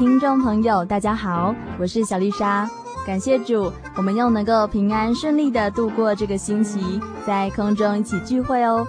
[0.00, 2.66] 听众朋友，大家好，我是小丽莎。
[3.06, 8.82] 感谢主，我们又能够平安顺利的度过这个星期，在空中一起聚会哦。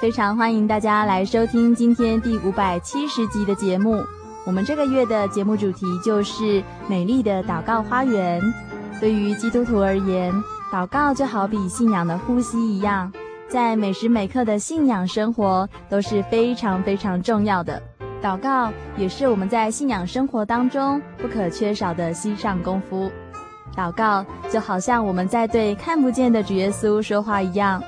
[0.00, 4.02] 非常欢迎大家来收听今天第五百七十集的节目。
[4.46, 8.40] 我们这个月的节目主题就是美丽的祷告花园。
[8.98, 10.32] 对于基督徒而言，
[10.72, 13.12] 祷告就好比信仰的呼吸一样，
[13.50, 17.82] 在每时每刻的信仰生活都是非常非常重要的。
[18.24, 23.12] 祷告也是我们在信仰生活当中不可缺少的心上功夫。
[23.76, 27.82] 祷告就好像我们在对看不见的主耶稣说话一样。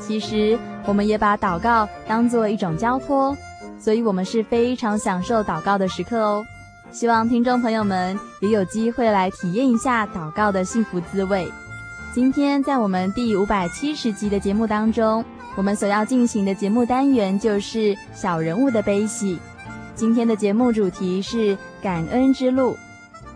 [0.00, 3.36] 其实我们也把祷告当做一种交托，
[3.78, 6.42] 所以我们是非常享受祷告的时刻哦。
[6.90, 11.46] 希望听众朋友们也有机会来体验一下祷告的幸福滋味。
[12.14, 15.22] 今天在我们第五百七十集的节目当中，
[15.54, 19.38] 我们所要进行的节目单元就是小人物的悲喜。
[19.94, 22.76] 今天的节目主题是感恩之路。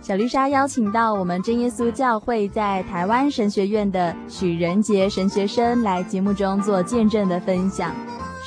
[0.00, 7.92] 小丽莎邀请到我们真耶稣教会在台湾神学院的许仁杰神学生来节目中做见证的分享。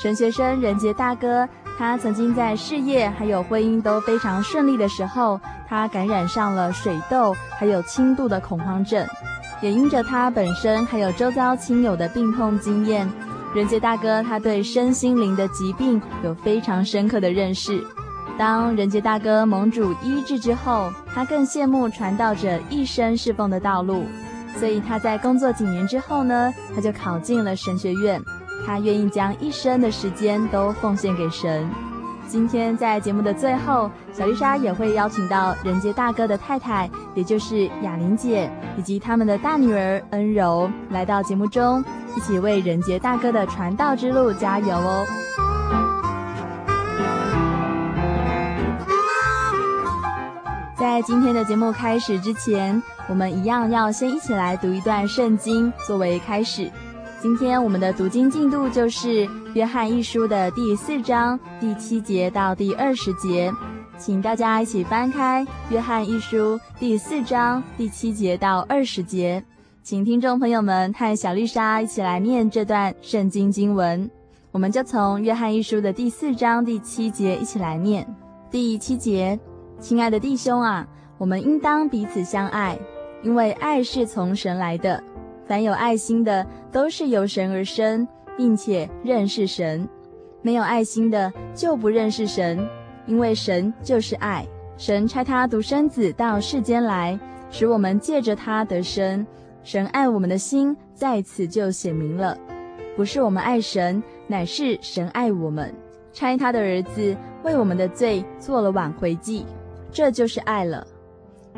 [0.01, 9.05] 神学生仁杰大哥，他曾经在事业还有婚姻都非常顺利的时候，他感染上了水痘，还有轻度的恐慌症。
[9.61, 13.05] 也因着他本身还有周遭亲友的病痛经验，
[13.53, 17.83] 仁杰大哥他对身心灵的疾病有非常深刻的认识。
[18.39, 24.05] 当仁杰大哥盟主医治之后，他更羡慕传道者一生侍奉的道路，
[24.55, 28.23] 所以他在工作几年之后呢，他就考进了神学院。
[28.65, 31.69] 他愿意将一生的时间都奉献给神。
[32.29, 41.83] 今天在节目的最后，小丽莎也会邀请到仁杰大哥的太太，也就是雅玲姐，以及他们的大女儿恩柔，来到节目中，
[42.15, 45.05] 一起为仁杰大哥的传道之路加油哦。
[50.79, 56.71] 在今天的节目开始之前，我们一样要先一起来读一段圣经作为开始。
[57.21, 63.51] 今天我们的读经进度就是《约翰一书》的第四章第七节到第二十节，
[63.97, 69.43] 请大家一起翻开《约翰一书》第四章第七节到二十节，
[69.83, 74.09] 请听众朋友们和小丽莎一起来念这段圣经经文。
[74.53, 78.07] 我们就从《约翰一书》的第四章第七节一起来念。
[78.49, 79.37] 第七节。
[79.79, 80.85] 亲爱的弟兄啊，
[81.17, 82.77] 我们应当彼此相爱，
[83.23, 85.01] 因为爱是从神来的。
[85.47, 89.87] 凡有爱心的，都是由神而生，并且认识神；
[90.41, 92.59] 没有爱心的，就不认识神，
[93.05, 94.45] 因为神就是爱。
[94.77, 97.17] 神差他独生子到世间来，
[97.49, 99.25] 使我们借着他得生。
[99.63, 102.37] 神爱我们的心在此就显明了，
[102.97, 105.73] 不是我们爱神，乃是神爱我们，
[106.11, 109.45] 差他的儿子为我们的罪做了挽回祭。
[109.91, 110.85] 这就是爱了，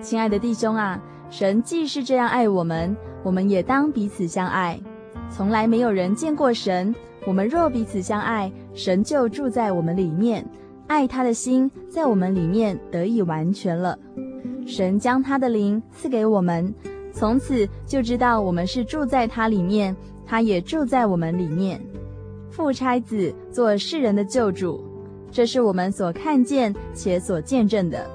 [0.01, 4.79] 亲爱的弟兄啊，神既是这样爱我们，我们也当彼此相爱。
[5.29, 6.93] 从来没有人见过神，
[7.25, 10.45] 我们若彼此相爱，神就住在我们里面，
[10.87, 13.97] 爱他的心在我们里面得以完全了。
[14.65, 16.73] 神将他的灵赐给我们，
[17.13, 19.95] 从此就知道我们是住在他里面，
[20.25, 21.81] 他也住在我们里面。
[22.49, 24.83] 父差子做世人的救主，
[25.31, 28.05] 这是我们所看见且所见证的。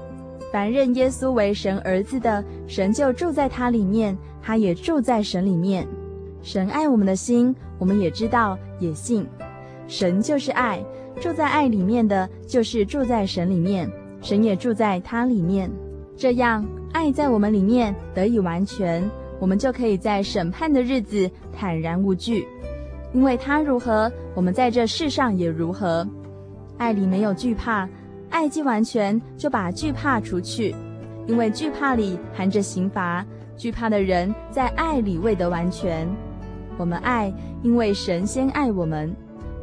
[0.51, 5.87] 凡认耶稣为神儿子的，神就住在他里面，他也住在神里面。
[6.41, 9.27] 神爱我们的心，我们也知道，也信。
[9.87, 10.83] 神就是爱，
[11.19, 13.89] 住在爱里面的，就是住在神里面，
[14.21, 15.69] 神也住在他里面。
[16.15, 19.09] 这样，爱在我们里面得以完全，
[19.39, 22.47] 我们就可以在审判的日子坦然无惧，
[23.13, 26.07] 因为他如何，我们在这世上也如何。
[26.77, 27.87] 爱里没有惧怕，
[28.29, 30.75] 爱既完全，就把惧怕除去，
[31.25, 33.25] 因为惧怕里含着刑罚，
[33.55, 36.07] 惧怕的人在爱里未得完全。
[36.77, 37.33] 我们爱，
[37.63, 39.13] 因为神先爱我们。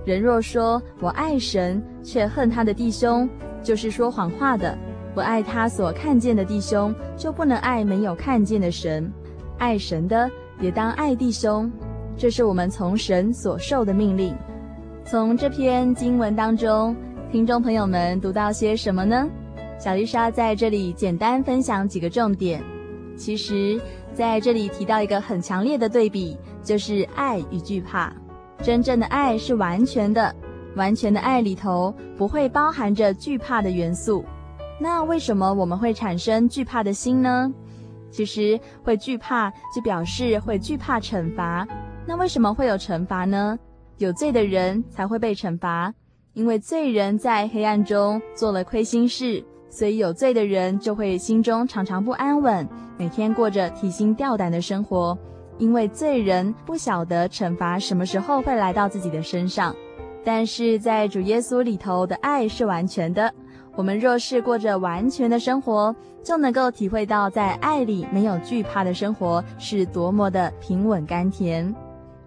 [0.05, 3.29] 人若说我爱神，却恨他的弟兄，
[3.63, 4.77] 就是说谎话的。
[5.15, 9.11] 不爱他所看见的弟兄，就不能爱没有看见的神。
[9.59, 10.29] 爱神的，
[10.61, 11.71] 也当爱弟兄。
[12.17, 14.35] 这是我们从神所受的命令。
[15.05, 16.97] 从这篇经文当中，
[17.35, 19.29] 听众朋友们读到些什么呢？
[19.77, 22.63] 小丽莎在这里简单分享几个重点。
[23.17, 23.77] 其实，
[24.13, 28.13] 在这里提到一个很强烈的对比，就是爱与惧怕。
[28.63, 30.33] 真正的爱是完全的，
[30.77, 34.25] 完全的爱里头不会包含着惧怕的元素。
[34.79, 37.53] 那为什么我们会产生惧怕的心呢？
[38.13, 41.67] 其实会惧怕就表示会惧怕惩罚。
[42.07, 43.59] 那为什么会有惩罚呢？
[43.99, 45.93] 有罪的人才会被惩罚，
[46.35, 55.17] 因为罪人在黑暗中做了亏心事，所以有罪的人就会心中常常不安稳，每天过着提心吊胆的生活。
[55.59, 59.73] 因为罪人不晓得惩罚什么时候会来到自己的身上，
[60.25, 63.33] 但是在主耶稣里头的爱是完全的。
[63.77, 65.95] 我们若是过着完全的生活，
[66.25, 71.73] 就能够体会到在爱里没有惧怕的生活是多么的平稳甘甜。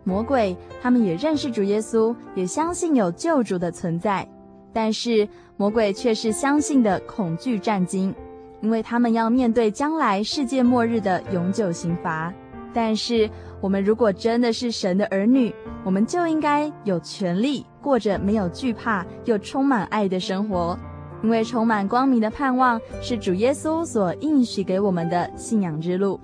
[0.08, 4.26] 魔鬼他们也认识主耶稣，也相信有救主的存在，
[4.72, 5.28] 但是
[5.58, 8.16] 魔鬼却是相信的恐惧战惊，
[8.62, 12.34] 因为他们要面对将来世界末日的永久刑罚。
[12.74, 20.80] 但是，我们如果真的是神的儿女，我们就应该有权利过着没有惧怕又充满爱的生活，
[21.22, 26.18] 因为充满光明的盼望是主耶稣所应许给我们的信仰之路。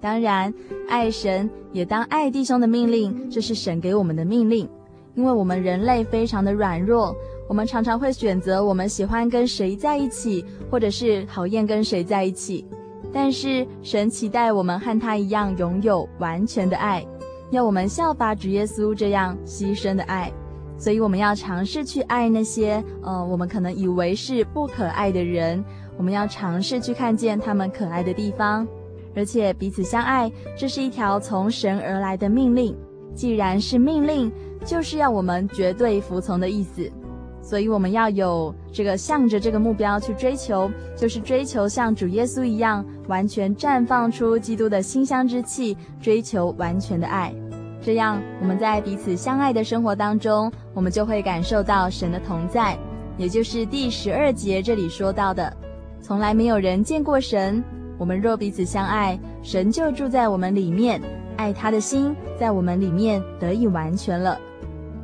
[0.00, 0.52] 当然，
[0.88, 4.68] 爱神也当爱弟兄的命令，这是神给我们的命令，
[5.14, 7.14] 因为我们人类非常的软弱，
[7.48, 12.64] 我们常常会选择我们喜欢跟谁在一起，或者是讨厌跟谁在一起。
[13.12, 17.04] 但是神期待我们和他一样拥有完全的爱，
[17.50, 20.30] 要我们效法主耶稣这样牺牲的爱，
[20.76, 25.64] 所以我们要尝试去爱那些呃我们可能以为是不可爱的人，
[25.96, 28.66] 我们要尝试去看见他们可爱的地方，
[29.16, 32.76] 而且彼此相爱，这是一条从神而来的命令。
[33.14, 34.30] 既然是命令，
[34.64, 36.88] 就是要我们绝对服从的意思。
[37.40, 47.32] 所以我们要有这个向着这个目标去追求，就是追求像主耶稣一样，完全绽放出基督的馨香之气，追求完全的爱。
[47.80, 52.76] 这样我们在彼此相爱的生活当中，我们就会感受到神的同在，
[53.16, 55.56] 也就是第十二节这里说到的：
[56.02, 57.62] 从来没有人见过神。
[57.98, 61.00] 我们若彼此相爱，神就住在我们里面，
[61.36, 64.38] 爱他的心在我们里面得以完全了。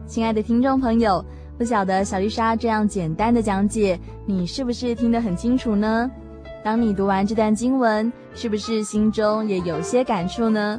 [0.06, 1.24] 亲爱的听众朋友。
[1.58, 3.96] 不晓得小丽莎这样简单的讲解，
[4.26, 6.10] 你是不是听得很清楚呢？
[6.64, 10.76] 当你读完这段经文，是不是心中也有些感触呢？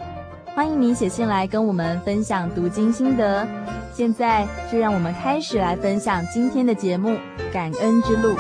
[0.54, 3.48] 欢迎你写信来跟我们分享读经心得。
[3.94, 7.12] 现在就让我们开始来分享今天的节目
[7.54, 8.34] 《感恩之路》。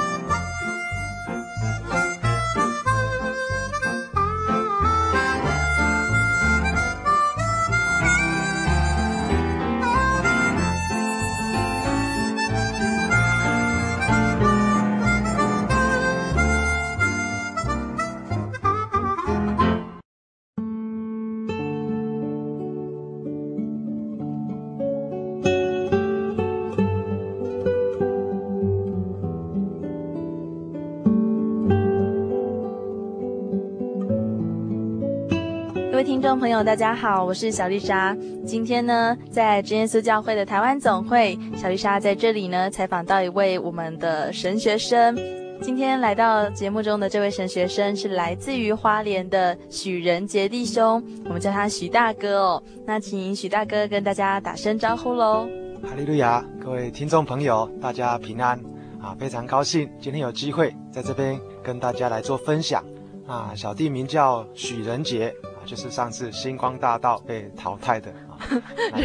[36.33, 38.17] 众朋友，大家好，我是小丽莎。
[38.43, 45.15] 今天呢，在真耶稣教会的台湾总会，小丽莎在这里呢采访到一位我们的神学生。
[45.61, 52.63] 今天来到节目中的这位神学生是来自于花莲的许仁杰弟兄，我们叫他许大哥哦。
[52.83, 55.47] 那请许大哥跟大家打声招呼喽。
[55.83, 58.59] 哈利路亚，各位听众朋友，大家平安
[58.99, 59.15] 啊！
[59.19, 62.83] 非常高兴今天有机会在这边跟大家来做分享
[63.27, 63.53] 啊。
[63.55, 65.31] 小弟名叫许仁杰。
[65.65, 68.37] 就是上次星光大道被淘汰的啊，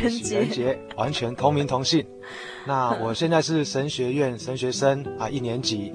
[0.08, 2.04] 许仁杰完全同名同姓。
[2.66, 5.92] 那我现在是神学院神学生啊，一年级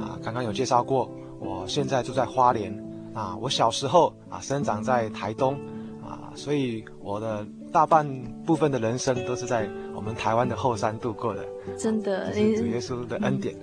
[0.00, 2.72] 啊，刚刚有介绍过，我现在住在花莲
[3.14, 5.54] 啊，我小时候啊生长在台东
[6.02, 8.06] 啊，所以我的大半
[8.44, 11.44] 部分的人生都是在我们台湾的后山度过的。
[11.78, 13.54] 真的，这是主耶稣的恩典。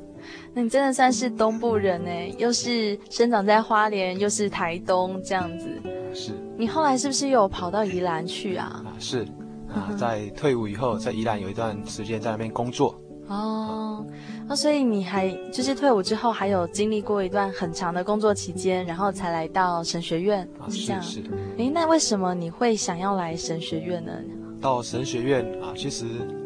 [0.53, 5.67] 那你真的算是东部人呢，又是生长在花莲，又是台东这样子。
[6.13, 6.31] 是。
[6.57, 8.83] 你后来是不是有跑到宜兰去啊？
[8.86, 9.25] 啊，是。
[9.74, 12.95] 啊，在退伍以后，在宜兰有一段时间在那边工作。
[13.27, 14.05] 哦，
[14.48, 21.01] 那所以你还就是退伍之后，还有经历过一段很长的工作期间，然后才来到神学院，啊、是这样。
[21.01, 21.24] 是。
[21.57, 24.12] 诶，那为什么你会想要来神学院呢？
[24.62, 26.05] 到神学院啊，其实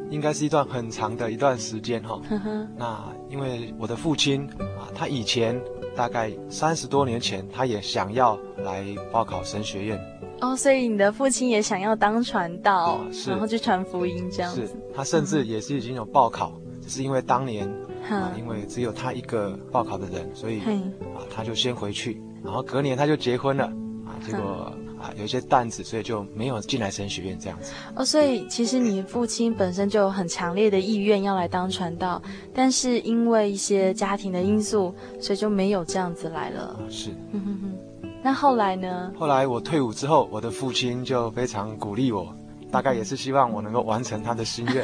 [0.10, 2.22] 应该是一段很长的一段时间哈。
[2.30, 2.68] 呵呵。
[2.78, 5.60] 那因为我的父亲啊，他以前
[5.96, 10.00] 大概三十多年前，他也想要来报考神学院。
[10.42, 14.68] 哦，所以你的父亲也想要当传道，是，然后去传福音这样子。
[14.68, 17.68] 是，他甚至也是已经有报考，只是因为当年
[18.08, 23.74] 啊，因为只有他一个报考的人，所以啊，他就先回去，然后隔年他就结婚了啊，
[24.26, 27.72] 结果啊有一些担子，所以就没有进来神学院这样子。
[27.96, 32.22] 哦，所以其实你父亲本身就有很强烈的意愿要来当传道，
[32.54, 36.62] 但是因为一些家庭的因素，所以就没有这样子来了。
[36.62, 37.12] 啊，是。
[37.32, 37.78] 嗯哼哼。
[38.24, 39.12] 那后来呢？
[39.18, 42.36] 后来我退伍之后，我的父亲就非常鼓励我，
[42.72, 44.84] 大概也是希望我能够完成他的心愿。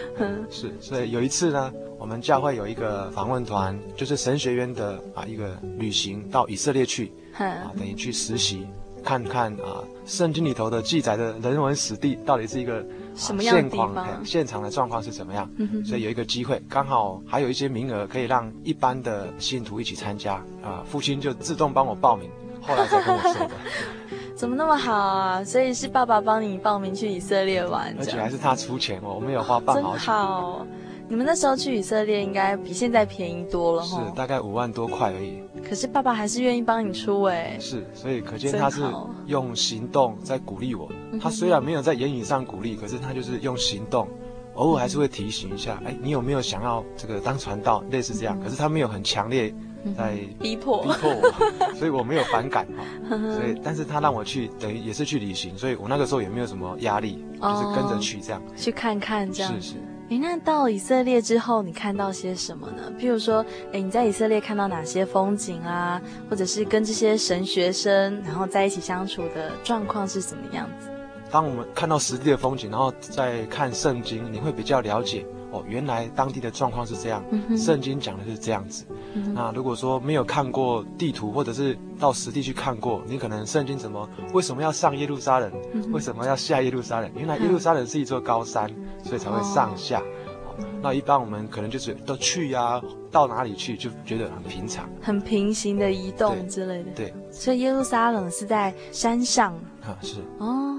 [0.48, 7.12] 是，所以有一次呢，我们教会有一个访问团，就是神学院的啊一个旅行到以色列去，
[7.46, 8.66] 啊等于去实习，
[9.04, 15.48] 看看啊圣经里头的记载的人文史地到底是一个什么样的地方，现场的状况是怎么样。
[15.84, 22.30] 所以有一个机会，刚好还有一些名额可以让一般的信徒一起参加啊，父亲就自动帮我报名。
[22.60, 23.50] 后来才跟我说的，
[24.34, 25.44] 怎么那么好啊？
[25.44, 30.06] 所以是爸爸帮你报名去以色列玩，而且还是他出钱哦，我们有花半毛钱。
[30.06, 30.66] 真好，
[31.08, 34.04] 你们那时候去以色列应该比现在便宜多了哈。
[34.04, 35.42] 是，大概五万多块而已。
[35.66, 37.56] 可是爸爸还是愿意帮你出哎。
[37.58, 38.82] 是，所以可见他是
[39.26, 40.90] 用行动在鼓励我。
[41.20, 44.06] 他虽然没有在言语上鼓励，可是他就是用行动，
[44.54, 48.38] 偶尔还是会提醒一下，哎，你有没有想要这个当传道，类似这样。
[48.42, 49.54] 可是他没有很强烈。
[49.96, 51.32] 在逼迫逼迫我，
[51.78, 53.16] 所以我没有反感哈。
[53.32, 59.54] 所以，但是他让我去，等于也是去旅行，所以我那个时候也没有什么压力，就是跟着去这样，去看看这样。
[59.54, 59.74] 是是。
[60.10, 62.90] 哎，那到以色列之后，你看到些什么呢？
[62.98, 66.00] 譬如说，哎，你在以色列看到哪些风景啊？
[66.30, 70.88] 或者是跟这些神学生然后在一起相处的状况是什么样子？
[71.30, 75.26] 当我们看到实地的风景，然后再看圣经，你会比较了解。
[75.50, 78.84] 哦，原来当地的状况是这样，嗯、圣经讲的是这样子。
[79.14, 85.50] 嗯、那如果说没有看过地图，或者是到实地去看过，你可能圣经怎么为什么要上耶路撒冷？
[85.72, 87.10] 嗯、为什么要下耶路撒冷？
[87.16, 90.00] 原来耶路撒冷是一座高山，嗯、所以才会上下。
[90.00, 96.90] 哦、那一般我们可能就是都去呀、啊，到哪里去就觉得很平常，很平行的移动之类的。
[96.94, 99.54] 对，对，所以耶路撒冷是在山上。
[99.82, 100.20] 啊，是。
[100.38, 100.76] 哦。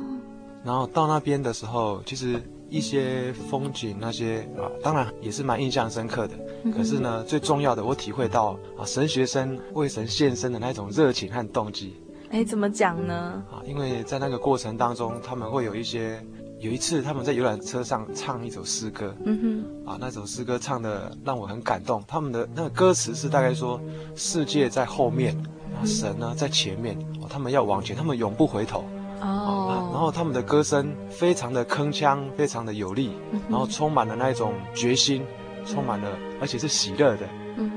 [0.63, 2.39] 然后到那边的时候，其实。
[2.69, 6.35] 一些风景那些啊，当然也是蛮印象深刻的。
[6.75, 11.95] 可是呢，最重要的，我体会到啊，神学生为神献身的那种热情和动机。
[12.31, 13.43] 哎，怎么讲呢？
[13.51, 16.23] 啊，因为在那个过程当中，他们会有一些，
[16.59, 19.15] 有一次他们在游览车上唱一首诗歌。
[19.25, 19.89] 嗯哼。
[19.89, 22.03] 啊，那首诗歌唱的让我很感动。
[22.07, 23.81] 他们的那个歌词是大概说，
[24.15, 25.35] 世界在后面，
[25.73, 26.95] 啊，神呢在前面，
[27.27, 28.85] 他们要往前，他们永不回头。
[29.21, 33.11] 哦，然后他们的歌声非常的铿锵，非常的有力，
[33.49, 35.25] 然后充满了那种决心，
[35.65, 36.07] 充满了，
[36.39, 37.25] 而且是喜乐的，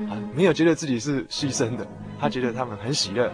[0.09, 1.85] 啊，没有觉得自己是牺牲的，
[2.19, 3.31] 他觉得他们很喜乐，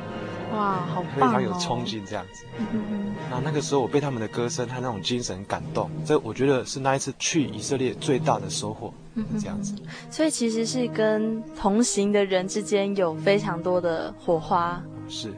[0.53, 2.45] 哇，好棒，非常有冲劲这样子。
[2.57, 8.91] 嗯那那个时候我被他们的歌声和那种精神感动，这我觉得是那一次去以色列最大的收获，
[9.39, 9.75] 这样子。
[10.09, 15.31] 所以其实是跟同行的人之间有非常多的火花，是。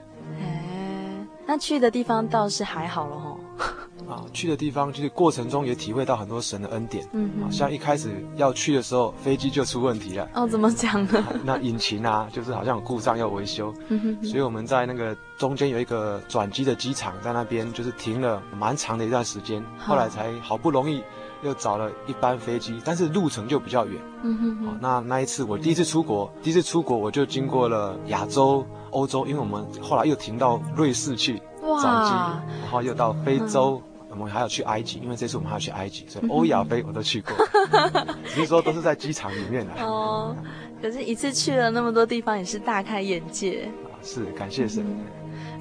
[1.51, 3.37] 那去的地方倒是还好了哈。
[4.09, 7.05] 啊，去的地方就是过程中也体会到很多神的恩典。
[7.11, 10.29] 嗯哼，像一开始要去的时候，飞机就出问题了。
[10.33, 11.21] 哦，怎么讲呢？
[11.43, 13.73] 那引擎啊，就是好像有故障要维修。
[13.89, 21.03] 嗯哼，所以我们在那个中间有一个转机的机场，在那边就是停了蛮长的一段时间，后来才好不容易
[21.43, 24.01] 又找了一班飞机，但是路程就比较远。
[24.23, 28.65] 嗯哼，好，那那一次我第一次出国，第一次出国我就经过了亚洲。
[28.91, 37.33] 欧洲，因为我们后来又停到瑞士去转机，哇然后又到非洲，嗯、我们还要去埃及，因为这次我们还要去埃及，所以欧亚非我都去过。
[38.27, 39.83] 只是说都是在机场里面的。
[39.83, 40.35] 哦，
[40.81, 43.69] 可是一次去了那么多地方，也是大开眼界。
[44.03, 44.83] 是，感谢神。
[44.83, 45.05] 嗯、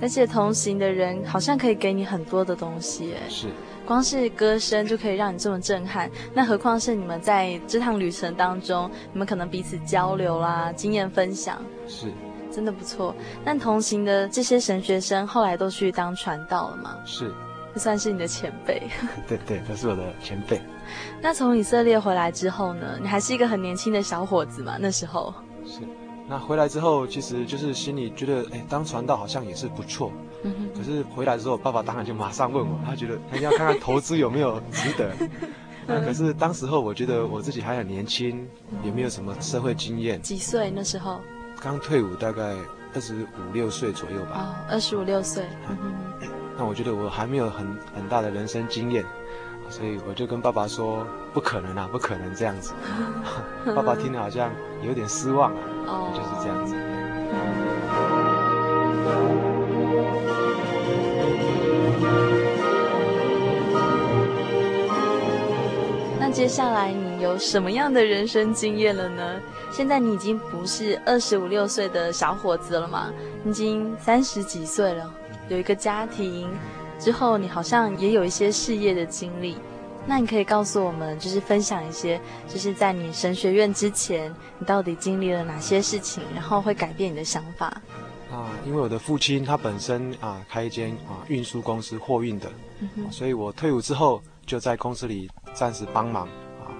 [0.00, 3.48] 而且同行的人好像可以给你很多的东西，哎，是，
[3.86, 11.62] 光是歌声就可以让你这么震撼，那何况是你们在这趟旅程当中，你们可能彼此交流啦，经验分享。
[11.86, 12.06] 是。
[12.52, 13.14] 真的不错。
[13.44, 16.96] 但同行的这些神学生后来都去当传道了吗？
[17.04, 17.32] 是，
[17.74, 18.82] 这算是你的前辈。
[19.28, 20.60] 对对，他是我的前辈。
[21.22, 22.98] 那从以色列回来之后呢？
[23.00, 24.76] 你还是一个很年轻的小伙子嘛？
[24.80, 25.32] 那时候
[25.64, 25.80] 是。
[26.28, 30.12] 那回来之后，其实就是心里觉得，哎，当传道好像也是不错。
[30.44, 30.78] 嗯哼。
[30.78, 35.12] 可是回来之后，爸爸当然就马上问我，他觉得他要看看投资有没有值得。
[35.86, 38.46] 那可是当时候，我觉得我自己还很年轻，
[38.84, 40.22] 也没有什么社会经验。
[40.22, 41.20] 几岁那时候？
[41.62, 42.54] 刚退伍，大概
[42.94, 44.36] 二十五六岁左右吧。
[44.36, 45.44] 哦，二十五六岁。
[45.68, 45.92] 嗯哼。
[46.56, 49.04] 那我觉得我还没有很很大的人生经验，
[49.68, 52.72] 所以我就跟爸爸说，不可能啊，不可能这样子。
[53.76, 54.50] 爸爸听了好像
[54.82, 55.60] 有点失望啊。
[55.86, 56.12] 哦。
[56.14, 56.74] 就是这样子。
[66.18, 69.40] 那接下来你有什么样的人生经验了呢？
[69.70, 73.12] 现在你已经不是二十五六岁的小伙子了嘛？
[73.44, 75.12] 你已经三十几岁了，
[75.48, 76.48] 有一个家庭
[76.98, 79.56] 之后，你好像也有一些事业的经历。
[80.06, 87.66] 那你可以告诉我们，就是分享一些，就是在你神学院之前，你到底经历了哪些事情，然后会改变你的想法？
[88.32, 92.50] 啊，因为我的父亲他本身啊开一间啊运输公司货运的，
[93.10, 94.22] 所以我退伍之后。
[94.46, 96.32] 就在公司里暂时帮忙啊，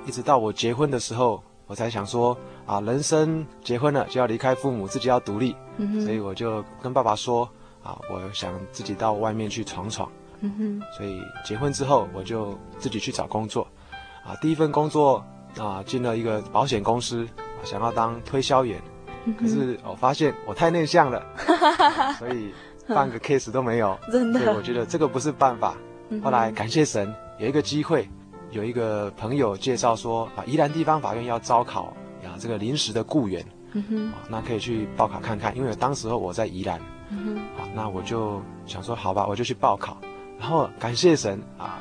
[0.06, 7.48] 一直到我结婚的时候，我才想说啊，人生结婚了就要离开父母，自己要独立，嗯，所以我就跟爸爸说
[7.82, 13.66] 啊，我想自己到外面去闯闯，嗯，所以结婚之后我就自己去找工作，
[14.24, 15.24] 啊，第一份工作
[15.58, 17.26] 啊进了一个保险公司，
[17.62, 18.80] 想要当推销员，
[19.26, 21.22] 嗯，可是我发现我太内向了，
[22.18, 22.52] 所以
[22.88, 25.76] 半个 case 都没有， 真的，所以我觉得这个不是办法，
[26.22, 27.12] 后来感谢神。
[27.38, 28.06] 有一个机会，
[28.50, 35.56] 有一个朋友介绍说啊，宜兰地方法院要招考啊，这个临时的雇员，嗯哼，啊，那可以去报考看看。
[35.56, 36.80] 因为当时候我在宜兰，
[37.10, 39.96] 嗯哼，啊，那我就想说，好吧，我就去报考。
[40.38, 41.78] 然后感谢神啊，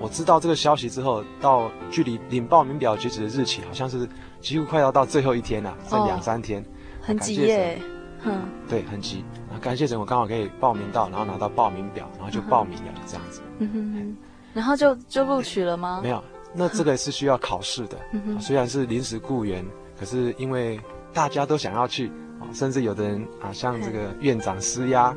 [0.00, 4.08] 我知道这个消息之后，到距离领报名表截止的日期，好像是
[4.40, 6.64] 几乎快要到最后一天了，剩两三天，
[7.00, 7.80] 很急耶，
[8.24, 9.24] 嗯，对，很急。
[9.52, 14.16] 啊，感谢神，我刚好可以报名到，然后拿到报名表，然后就报名了，这样子，嗯哼。
[14.54, 16.00] 然后就就录取了吗？
[16.02, 16.22] 没有，
[16.54, 17.96] 那这个是需要考试的。
[18.40, 19.64] 虽然是临时雇员，
[19.98, 20.80] 可是因为
[21.12, 22.10] 大家都想要去，
[22.52, 25.14] 甚至有的人啊，向这个院长施压，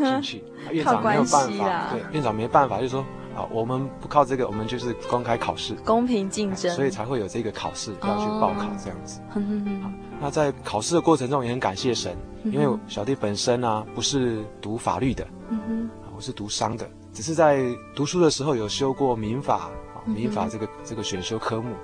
[0.00, 0.44] 要进去。
[0.72, 3.00] 院长没有办法，对，院长没办法，就说
[3.36, 9.20] 啊，我们不靠这个，我们就是公开考试，公平竞争，所以才会有这个考试要去报考这样子。
[10.20, 15.26] 那在考试的过程中也很感谢神，因为小弟本身呢不是读法律的，
[16.16, 16.88] 我是读商的。
[17.16, 21.74] 只是在读书的时候有修过民法啊，民法这个这个选修科目，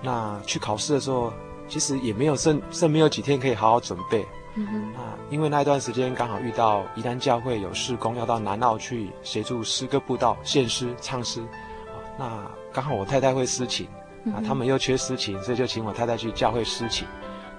[0.00, 1.30] 那去考试的时候，
[1.68, 11.44] 其实也没有剩剩没有几天可以好好准备，嗯哼，那因为那一段时间刚好遇到宜兰教会有事工，要到南澳去协助诗歌布道、献诗、唱诗，
[12.18, 13.86] 那刚好我太太会诗琴，
[14.34, 17.06] 啊，他们又缺诗琴，所以就请我太太去教会诗琴，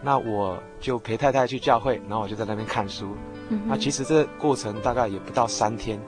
[0.02, 3.16] 那我就陪太太去教会，然后我就在那边看书，
[3.50, 6.02] 嗯，那其实这过程大概也不到三天。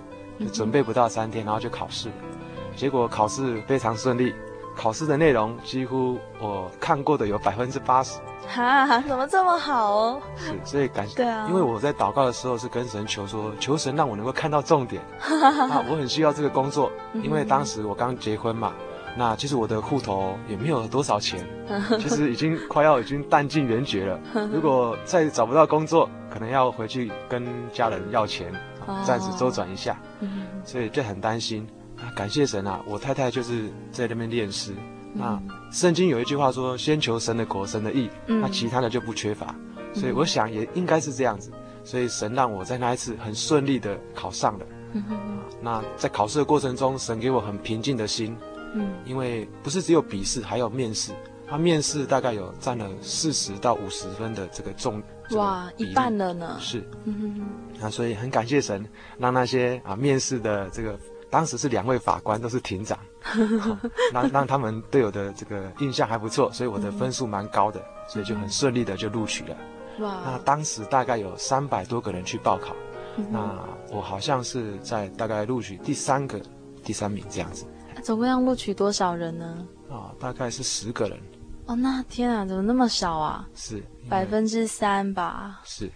[0.43, 2.15] 就准备不到三天，然后就考试了，
[2.75, 4.33] 结果考试非常顺利，
[4.75, 8.19] 考试的内容几乎我看过的有百分之八十。
[8.45, 10.21] 哈，怎么这么好哦？
[10.35, 11.15] 是，所以感谢。
[11.23, 11.47] 对啊。
[11.49, 15.01] 因为我在祷告的时候是跟神求说，求神让我能够看到重点。
[15.21, 18.73] 啊，我很需要这个工作，因为当时我刚结婚嘛，
[19.17, 21.47] 那其实我的户头也没有多少钱，
[21.97, 24.19] 其实已经快要已经弹尽援绝了。
[24.51, 28.51] 如果再找不到工作，可能要回去跟家人要钱。
[29.05, 29.99] 暂时周转一下，
[30.65, 31.67] 所以就很担心。
[32.15, 34.73] 感谢神啊，我太太就是在那边练诗。
[35.13, 35.39] 那
[35.71, 39.55] 圣经有一句话说：“先求神的国，神的义，那其他的就不缺乏。”
[39.93, 41.51] 所以我想也应该是这样子。
[41.83, 44.65] 所以神让我在那一次很顺利的考上了。
[45.61, 48.35] 那在考试的过程中，神给我很平静的心。
[48.75, 51.11] 嗯因为不是只有笔试，还有面试。
[51.47, 55.01] 他面试大概有占了四十到五十分的这个重。
[55.31, 56.57] 哇，一半了呢。
[56.59, 56.83] 是。
[57.81, 58.85] 啊，所以很感谢神，
[59.17, 60.97] 让那些啊面试的这个，
[61.29, 62.97] 当时是两位法官都是庭长，
[64.13, 69.57] 让让他们对我的这个印象还不错，所以我的分数蛮高的，所以就很顺利的就录取了。
[69.99, 70.21] 哇！
[70.25, 72.75] 那当时大概有三百多个人去报考，
[73.29, 76.39] 那我好像是在大概录取第三个、
[76.83, 77.65] 第三名这样子。
[78.01, 79.67] 总共要录取多少人呢？
[79.89, 81.19] 啊，大概是十个人。
[81.65, 83.47] 哦，那天啊，怎么那么少啊？
[83.53, 85.61] 是百分之三吧？
[85.63, 85.89] 是。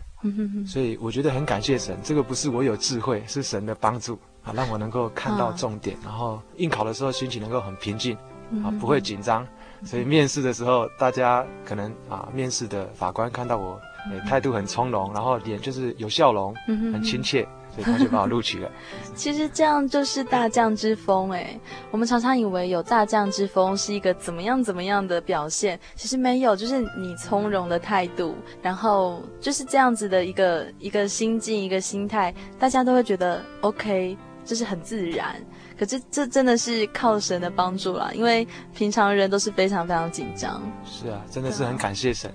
[0.65, 8.17] 所以我觉得很感谢神，这个不是我有智慧，是神的帮助啊，让我能够看到重点，然后应考的时候心情能够很平静
[8.63, 9.47] 啊，不会紧张
[9.85, 13.79] 所以面试的时候，大家可能啊，面试的法官看到我，
[14.11, 17.47] 诶，态度很从容，然后脸就是有笑容，很亲切。
[17.69, 18.71] 所以他就把我录取了。
[19.13, 21.59] 其实这样就是大将之风哎。
[21.91, 35.35] 我们常常以为有大将之风是一个怎么样怎么样的表现，其实没有，就是你从容的态度，然后就是这样子的一个一个心境、一个心态，大家都会觉得 OK，就是很自然。
[35.77, 40.61] 可是这真的是靠神的帮助啦，因为平常人都是非常非常紧张。
[40.85, 42.31] 是啊，真的是很感谢神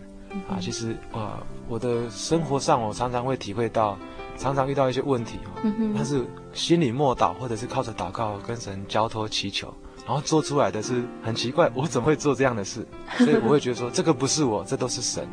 [0.49, 0.57] 啊。
[0.61, 3.99] 其实啊，我的生活上我常常会体会到。
[4.39, 6.25] 常常遇到一些问题哦，但是
[6.55, 9.73] 心里默祷，或者是靠着祷告跟神交托祈求，
[10.07, 12.85] 然后做出来的是很奇怪，我怎么会做这样的事？
[13.19, 15.29] 所以我会觉得说，这个不是我，这都是神。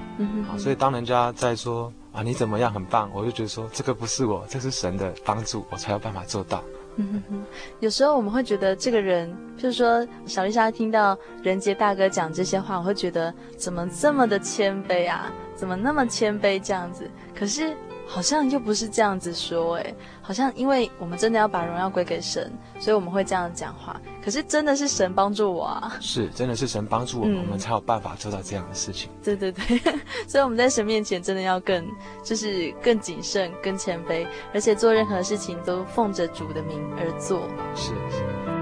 [0.52, 6.62] 啊，所以当人家在说啊你怎么样很棒，我就觉得说这个不是我，这是神的帮助，我才有办法做到。
[7.80, 15.32] 有时候我们会觉得这个人，就是说小丽莎听到仁杰大哥讲这些话，我会觉得怎么这么的谦卑啊？
[15.56, 17.10] 怎么那么谦卑这样子？
[17.38, 17.76] 可是。
[18.12, 24.02] 好像又不是这样子说诶，好像因为我们真的要把荣耀归给神，所以我们会这样讲话。
[24.26, 25.96] 可是真的是神帮助我啊！
[26.02, 29.12] 是，真的是神帮助我们，嗯，我们才有办法做到这样的事情。
[29.24, 29.80] 对对对，
[30.28, 31.88] 所以我们在神面前真的要更，
[32.24, 37.48] 就是更谨慎、更谦卑，而且做任何事情都奉着主的名而做。
[37.76, 38.59] 是是。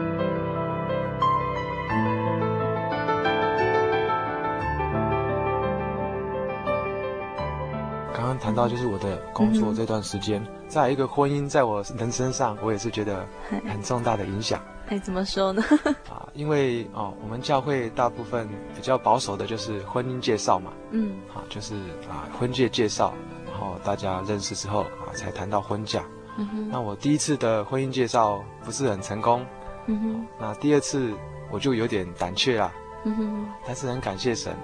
[8.38, 13.26] 谈到就是我的工作这段时间，在一个婚姻在我人生上，我也是觉得
[13.68, 14.62] 很重大的影响。
[14.90, 15.62] 哎，怎么说呢？
[16.10, 21.76] 啊，因为哦，我们教会大部分比较保守的就是婚姻介绍嘛，嗯，啊，就是
[22.10, 23.14] 啊婚介介绍，
[23.52, 26.04] 然后大家认识之后啊才谈到婚嫁。
[26.38, 26.70] 嗯哼。
[26.70, 29.46] 那我第一次的婚姻介绍不是很成功，
[29.88, 30.28] 嗯哼。
[30.40, 31.12] 那第二次
[31.52, 32.72] 我就有点胆怯啦，
[33.04, 33.46] 嗯哼。
[33.66, 34.56] 但是很感谢神。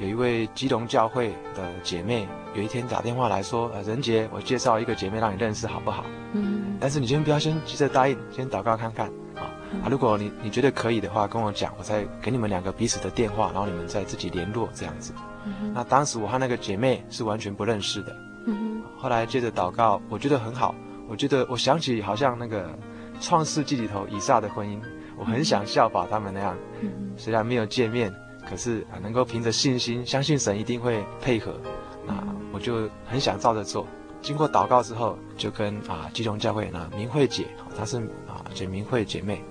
[0.00, 9.44] 有一位基隆教会的姐妹，有一天打电话来说：“呃，仁杰，我介绍一个姐妹让你认识，好不好？”嗯，但是你先不要先急着答应，先祷告看看啊。
[9.84, 15.12] 啊，如果你你觉得可以的话，跟我讲，我再给你们两个彼此的电话，然后你们再自己联络这样子。
[15.44, 18.16] 嗯，那当时我和那个姐妹是完全不认识的。
[18.46, 20.74] 嗯，后来接着祷告，我觉得很好，
[21.10, 22.70] 我觉得我想起好像那个
[23.20, 24.80] 创世纪里头以撒的婚姻，
[25.18, 26.56] 我很想效法他们那样。
[26.80, 28.10] 嗯，虽然没有见面。
[28.48, 31.54] 可是啊，能够凭着信心，相信神一定会配合，
[32.06, 32.14] 那
[32.52, 33.86] 我就很想照着做。
[34.22, 39.42] 经过祷告之后，就跟啊基隆教会那明慧姐，她是啊简明慧姐妹，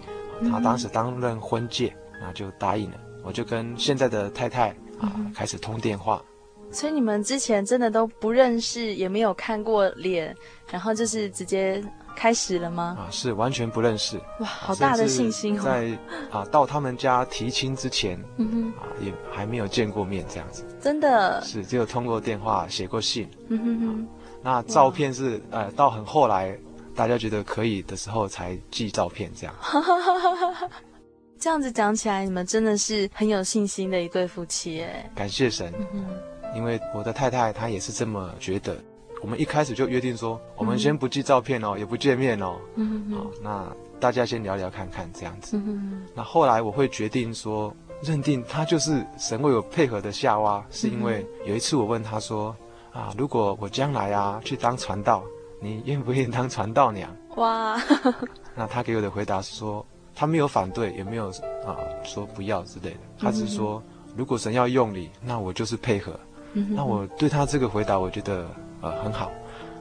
[0.52, 2.98] 她当时担任婚介，那就答应了。
[3.24, 6.24] 我就跟现在的太太啊开始通电话。
[6.72, 10.36] 所以你们之前真的都不认识，也没有看过脸，
[10.72, 11.84] 然后就是直接。
[12.20, 12.98] 开始了吗？
[13.00, 14.20] 啊，是完全不认识。
[14.42, 15.64] 哇，好大的信心哦！
[15.64, 15.98] 在
[16.30, 20.66] 啊，到他们家提亲之前，嗯哼，啊，也还没有见过面，这样子。
[20.82, 23.26] 真的是只有通过电话写过信。
[23.48, 24.08] 嗯哼哼。
[24.44, 26.54] 那照片是呃，到很后来，
[26.94, 29.56] 大家觉得可以的时候才寄照片，这样。
[31.40, 35.10] 这样子讲起来，你们真的是很有信心的一对夫妻哎。
[35.16, 36.06] 感谢神，嗯，
[36.54, 38.76] 因为我的太太她也是这么觉得。
[39.22, 42.56] 我们一开始就约定说，我们先不寄照片哦，嗯、也不见面哦。
[42.76, 43.12] 嗯。
[43.12, 43.68] 好，那
[44.00, 45.58] 大家先聊聊看看这样子。
[45.58, 46.04] 嗯。
[46.16, 52.56] 那后来我会决定说，认定他就是神为我配合的夏娃，是因为有一次我问他说，
[52.94, 55.24] 啊，如果我将来啊去当传道，
[55.62, 57.14] 你愿不愿意当传道娘？
[57.36, 57.78] 哇。
[58.56, 61.30] 那他给我的回答是说，他没有反对，也没有
[61.66, 63.84] 啊说不要之类的，他只是说，
[64.16, 66.18] 如果神要用你，那我就是配合。
[66.54, 68.48] 那我对他这个回答，我觉得。
[68.82, 69.30] 呃，很好，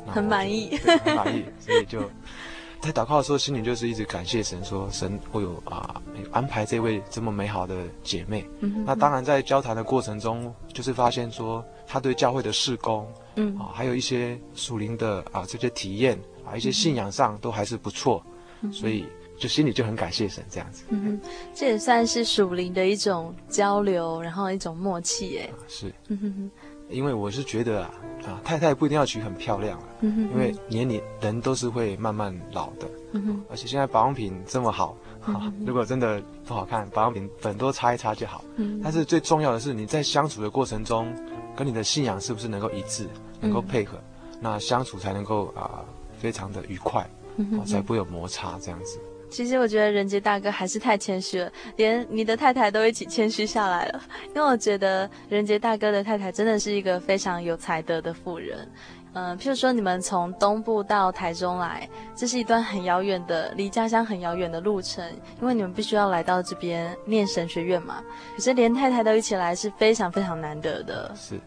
[0.08, 2.00] 很满意，很满意， 所以就
[2.80, 6.02] 在祷告的时候，心里就是一直感谢神，说神会有啊
[6.32, 8.44] 安排这位这么美好的姐妹。
[8.58, 18.20] 嗯哼，那当然在交谈的过程中，就是发现说他对教会的事工，嗯啊，还有一些属灵的啊这些体验啊，一些信仰上都还是不错，
[18.62, 19.06] 嗯、所以
[19.38, 20.82] 就心里就很感谢神这样子。
[20.88, 25.94] 嗯哼，这也算是属灵的一种交流，然后一种默契，哎、啊，是。
[26.08, 26.50] 嗯哼哼。
[26.88, 27.90] 因为我是觉得啊，
[28.26, 34.96] 啊，太太不一定要娶很漂亮啊，嗯哼哼，因为年龄人都是会慢慢老的，嗯，而且现在保养品这么好，
[35.66, 41.12] 如果真的不好看，保养品粉多擦一擦就好，嗯，但是最重要的是你在相处的过程中，
[41.56, 43.06] 跟你的信仰是不是能够一致，
[43.40, 43.98] 能够配合，
[44.32, 45.84] 嗯，那相处才能够啊
[46.18, 47.08] 非常的愉快，
[47.66, 48.98] 才不会有摩擦这样子。
[49.30, 54.02] 其实我觉得仁杰大哥还是太谦虚了，连你的太太都一起谦虚下来了。
[54.34, 58.68] 因为我觉得仁杰大哥的太太真的是一个非常有才德的妇人。
[59.14, 65.04] 嗯、譬如说你们从东部到台中来，这是一段很遥远的、离家乡很遥远的路程，
[65.40, 68.00] 因为你们必须要来到这边念神学院嘛。
[68.36, 71.12] 可是连太太都一起来，是非常非常难得的。
[71.16, 71.40] 是，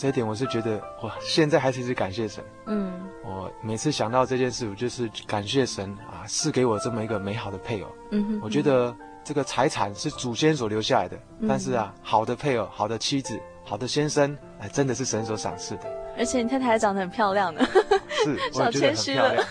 [0.00, 2.42] 这一点我是觉得哇，现在还是一直感谢神。
[2.64, 2.90] 嗯，
[3.22, 7.88] 我每次想到这件事，我就是感谢神啊，赐给我这么一个美好的配偶。
[8.10, 15.82] 嗯哼，我觉得这个财产是祖先所留下来的，嗯、但是啊，好的配偶、好的妻子、好的先生，哎，真的是神所赏赐的。
[16.16, 17.62] 而且你太太还长得很漂亮呢，
[18.08, 19.44] 是， 我觉得很漂亮。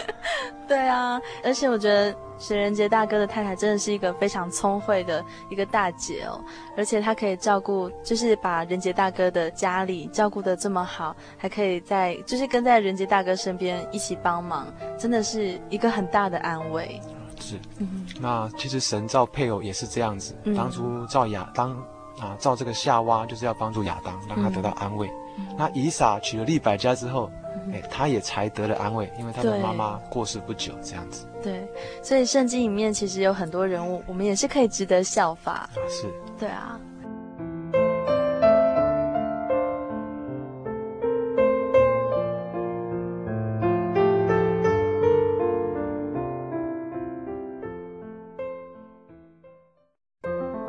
[0.68, 6.42] 对啊，而且我觉得沈仁杰大哥的太太真的是一个非常聪慧的一个大姐哦，
[6.76, 14.66] 而且她可以照顾，就是把仁杰大哥的家里照顾得这么好，还可以在就是跟在仁杰大哥身边一起帮忙，
[14.98, 17.00] 真的是一个很大的安慰。
[17.38, 21.72] 是，嗯，那其实神造配偶也是这样子，当初造亚当
[22.18, 25.06] 啊，造这个夏娃就是要帮助亚当，让他得到安慰。
[25.08, 27.30] 嗯那以撒娶了利百加之后，
[27.72, 31.26] 哎、欸，他也才得了安慰，因为他的妈妈过世不久，这样子。
[31.42, 31.66] 对，
[32.02, 35.52] 所以圣经里面其实有很多人物，我们也是可以值得效法。
[35.52, 36.06] 啊，是。
[36.38, 36.78] 对啊。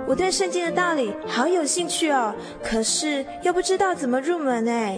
[0.10, 4.97] 我对圣经的道理好有兴趣哦，可是又不知道怎么入门哎。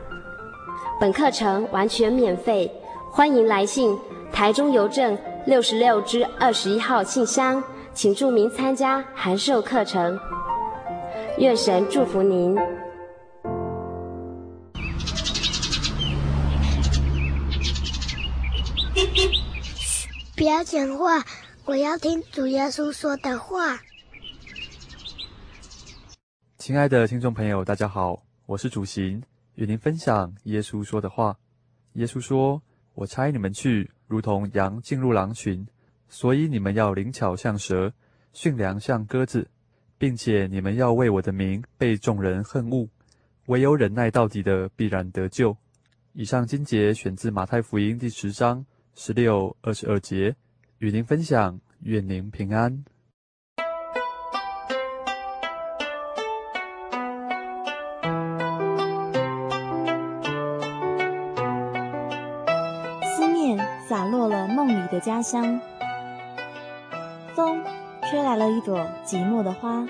[1.01, 2.71] 本课程完全免费，
[3.09, 3.97] 欢迎来信
[4.31, 10.19] 台中邮政六十六之二十一号信箱，请注明参加函授课程。
[11.39, 12.53] 愿神祝福您。
[20.37, 21.25] 不要讲话，
[21.65, 23.79] 我要听主耶稣说的话。
[26.59, 29.23] 亲爱的听众朋友，大家好，我是主行，
[29.55, 31.37] 与您分享耶稣说的话。
[31.93, 32.61] 耶稣说
[32.95, 35.67] ：“我差你们去，如同羊进入狼群，
[36.07, 37.93] 所以你们要灵巧像蛇，
[38.33, 39.49] 驯良像鸽子，
[39.97, 42.87] 并且你们要为我的名被众人恨恶。
[43.47, 45.55] 唯有忍耐到底的，必然得救。”
[46.13, 50.35] 以上经节选自马太福音第十章十六、二十二节，
[50.79, 52.83] 与您分享，愿您平安。
[65.01, 65.59] 家乡，
[67.33, 67.63] 风
[68.07, 69.83] 吹来了一朵寂寞的花。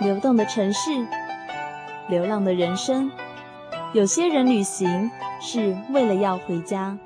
[0.00, 1.04] 流动的城市，
[2.08, 3.10] 流浪的人生，
[3.92, 6.96] 有些人旅行是为了要回家。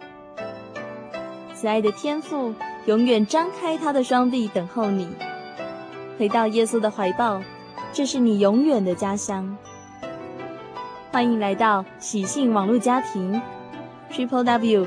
[1.54, 5.08] 慈爱的天父永远张开他的双臂等候你，
[6.18, 7.40] 回到耶稣的怀抱，
[7.94, 9.56] 这是你永远的家乡。
[11.10, 13.40] 欢迎来到喜信网络家庭。
[14.10, 14.86] Triple W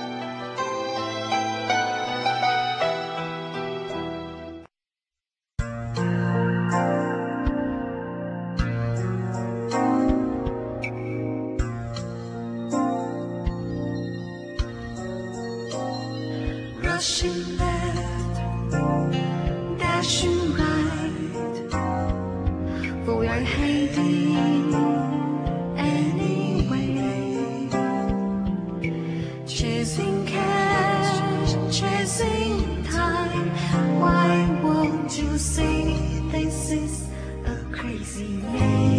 [35.61, 37.07] see this is
[37.45, 38.90] a crazy man.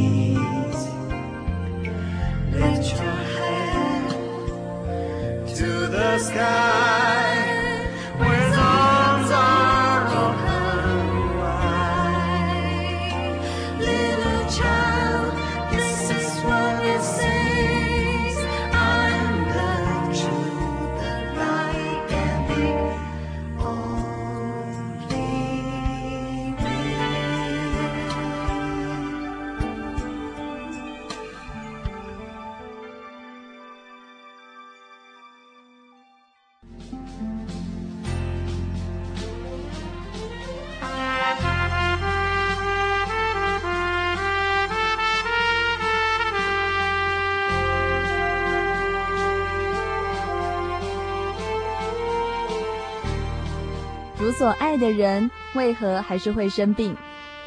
[54.83, 56.95] 的人，为何还是会生病？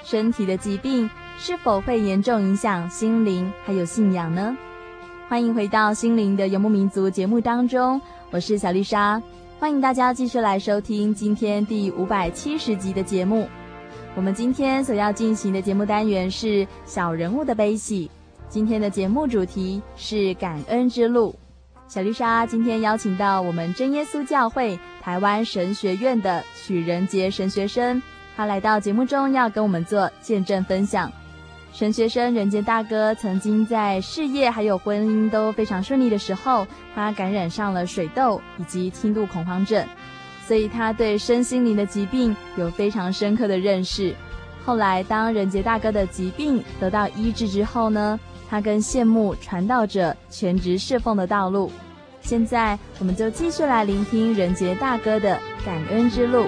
[0.04, 4.56] 身体的疾病是否会严重影响心灵还有信仰呢？
[5.28, 8.00] 欢迎回到《心灵的游牧民族》节目当中，
[8.32, 9.22] 我是小丽莎，
[9.60, 13.50] 欢迎大家继续来收听今天第五百七十集的节目。
[14.16, 18.10] 我们今天所要进行的节目单元是小人物的悲喜。
[18.48, 21.36] 今天的节目主题是感恩之路。
[21.88, 28.02] 小丽莎今天邀请到我们真耶稣教会台湾神学院的许仁杰神学生，
[28.36, 31.12] 他来到节目中要跟我们做见证分享。
[31.72, 39.88] 神学生仁杰大哥曾经在事业还有婚姻都非常顺利的时候，他感染上了水痘以及轻度恐慌症。
[40.48, 44.14] 所以他对身心灵的疾病有非常深刻的认识。
[44.66, 48.20] 后来，当仁杰大哥的疾病得到医治之后呢，
[48.56, 51.70] 他更羡慕传道者全职侍奉的道路。
[52.22, 56.48] 现在，我们就继续来聆听仁杰大哥的感恩之路。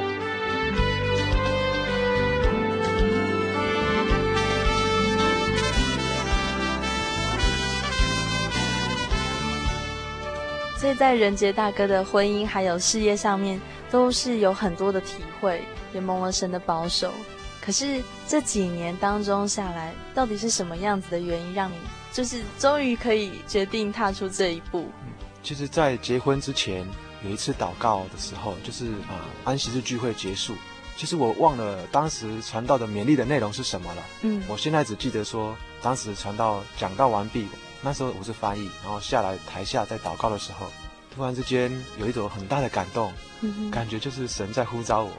[10.77, 13.59] 所以在仁杰大哥的婚姻还有事业上面，
[13.91, 15.61] 都是有很多的体会，
[15.93, 17.11] 也蒙了神的保守。
[17.59, 21.75] 可是这几年当中下来，到底是什么样子的原因，让你
[22.17, 24.89] 就是终于可以决定踏出这一步？
[25.06, 25.12] 嗯，
[25.43, 26.84] 其实，在结婚之前
[27.23, 30.56] 有一次祷告的时候，就是啊，安息日聚会结束，
[30.95, 34.03] 其实我忘了当时传道的勉励的内容是什么了。
[34.23, 37.47] 嗯，我现在只记得说，当时传道讲道完毕，
[37.84, 40.71] 那时候我是翻译，然后下来台下在祷告的时候。
[41.15, 45.12] 突然之间有一种很大的感动，嗯、感觉就是神在呼召我，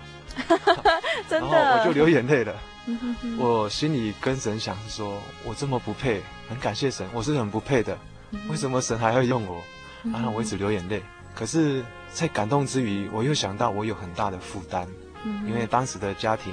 [1.30, 2.56] 真的，然后我就流眼泪了。
[3.38, 7.96] 我心里跟神想是说，我这么不配，很感谢神，我是很不配的，
[8.48, 9.62] 为什么神还要用我？
[10.04, 11.02] 然后我一直流眼泪。
[11.34, 14.88] 可是，在感动之余，我又想到我有很大的负担，
[15.46, 16.52] 因为当时的家庭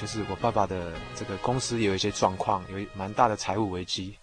[0.00, 4.16] 就是我爸爸的这个公司有一些状况，有蛮大的财务危机。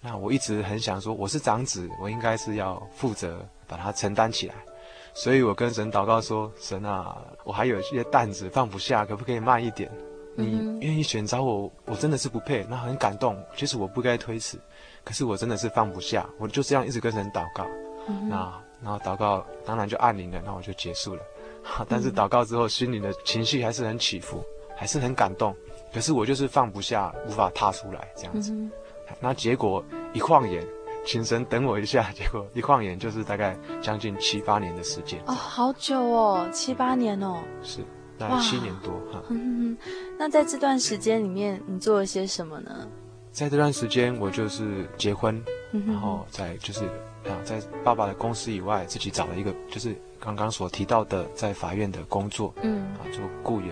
[0.00, 3.46] 那我一直很想说，我是长子，我应该是要负责。
[3.68, 4.54] 把它承担起来，
[5.14, 9.90] 所以我跟神祷告说：“神啊，我还有一些担子放不下，可不可以慢一点？
[10.34, 13.36] 你愿意选择我，我真的是不配，那很感动。
[13.56, 14.58] 其实我不该推辞，
[15.04, 17.66] 可是我真的是放不下，我就这样一直跟神祷告。
[18.28, 21.22] 那然后祷告当然就按铃了，那我就结束了。
[21.88, 24.42] 但是祷告之后，心里的情绪还是很起伏，
[24.76, 25.54] 还是很感动。
[25.92, 28.54] 可是我就是放不下，无法踏出来这样子。
[29.20, 30.66] 那结果一晃眼。”
[31.04, 37.80] 请神等我一下，结果一晃眼就是大概将近七八年的时间哦，好久哦，七八年哦，是
[38.22, 39.22] 大概七年多哈。
[39.30, 39.76] 嗯，
[40.18, 42.86] 那在这段时间里面，你做了些什么呢？
[43.32, 46.84] 在这段时间，我就是结婚，嗯、然后在就是
[47.24, 53.68] 啊，在爸爸的公司以外，自己找了一个就是刚刚所提到的在法院的工作，嗯，啊，做雇员。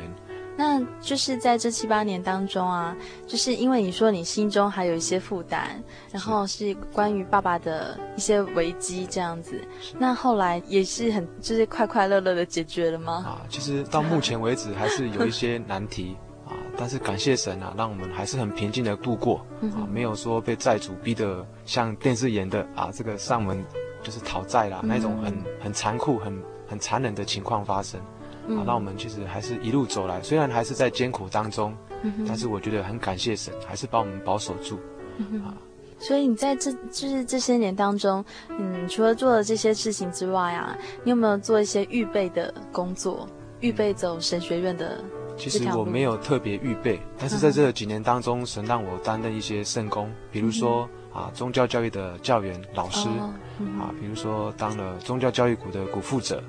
[0.60, 2.94] 那就是在这七八年当中啊，
[3.26, 9.58] 就是因为你说你心中还有一些负担，然后是关于爸爸的一些危机这样子。
[9.98, 13.24] 那后来也是很就是快快乐乐的解决了吗？
[13.26, 16.14] 啊，其实到目前为止还是有一些难题
[16.46, 19.38] 啊，但是感谢神啊，让我们还是很平静的度过
[19.74, 23.64] 啊，没有说被债主逼得像电视演的啊，这个上门
[24.02, 27.98] 就是讨债啦，那种很很残酷、很很残忍的情况发生。
[28.48, 31.72] 好，那我们其实还是一路走来，虽然还是在艰苦当中，
[32.02, 34.80] 嗯、但是我觉得很感谢神，还是把我们保守住。
[35.18, 35.54] 嗯、啊，
[35.98, 43.28] 所以你在这就是这些年当中，嗯，除了做了这些事情之外啊，你有没有做一些预备的工作，
[43.60, 44.98] 预备走神学院的？
[45.36, 56.42] 其实我没有特别预备，但是在这几年当中，神让我担任一些圣工，比如说、嗯、啊，宗教教育的教员老师，哦嗯、啊，比如说当了宗教教育股的股负责。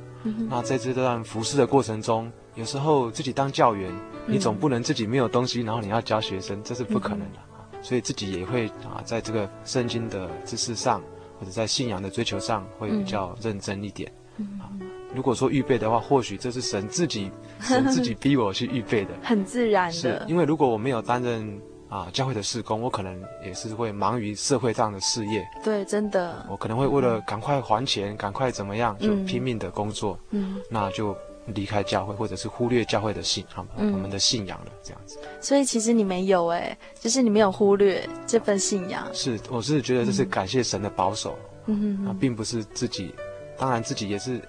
[0.49, 3.91] 那在这段服侍的过程中，有时候自己当教员，
[4.25, 7.39] 你总不能自己没有东西，然后你要教学生，这是不可能的。
[7.81, 11.01] 所以自己也会啊，在这个圣经的知识上，
[11.39, 14.11] 或者在信仰的追求上，会比较认真一点。
[14.59, 14.69] 啊，
[15.15, 19.93] 如果说预备的话，或许这是神自己，神自己逼我去预备的， 很自然的。
[19.93, 21.59] 是因为如果我没有担任。
[21.91, 25.45] 啊，教会的事工，我可能也是会忙于社会上的事业。
[25.61, 26.45] 对，真的。
[26.49, 30.17] 我可能会为了赶快还钱，赶、嗯、快怎么样，就拼命的工作。
[30.29, 31.13] 嗯，那就
[31.47, 35.19] 离开教会，或者是忽略教会的信，啊、嗯，我们的信仰了，这样子。
[35.41, 39.05] 所以其实你没有哎，就是你没有忽略这份信仰。
[39.11, 41.37] 是，我是觉得这是感谢神的保守。
[41.65, 43.13] 嗯哼，啊，并不是自己，
[43.57, 44.41] 当然自己也是。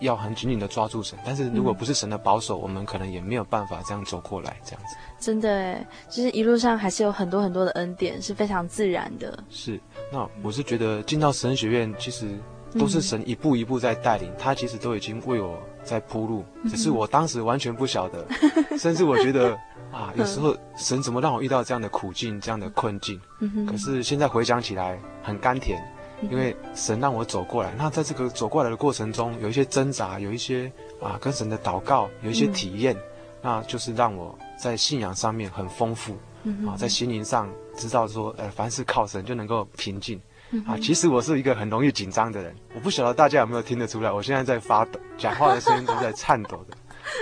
[0.00, 4.96] 要很紧紧的抓住神，但是如果不是神的保守，嗯、我们可能也没有办法这样走过来，这样子。
[5.18, 9.42] 真的哎，就是一路上还是有很多很多的恩典，是非常自然的。
[9.50, 9.80] 是，
[10.12, 12.28] 那我是觉得进到神学院，其实
[12.78, 18.26] 都是神一步一步在带领，他其实都已经为我在铺路，只是我当时完全不晓得，
[18.78, 19.58] 甚至我觉得
[19.90, 23.20] 啊， 有时候神怎么让我遇到这样的苦境、这样的困境？
[23.66, 25.82] 可是现在回想起来很甘甜，
[26.22, 27.72] 因为神让我走过来。
[27.76, 32.96] 那在这个走过来的过程中，有一些挣扎，有一些啊跟神的祷告，有一些体验，
[33.40, 36.16] 那就是让我在信仰上面很丰富
[36.66, 40.20] 啊，在心灵上知道说，呃，凡事靠神就能够平静。
[40.66, 46.76] 啊，其实我是一个很容易紧张的人，我不晓得大家有没有听得出来，我现在在发抖，讲话的声音都在颤抖的。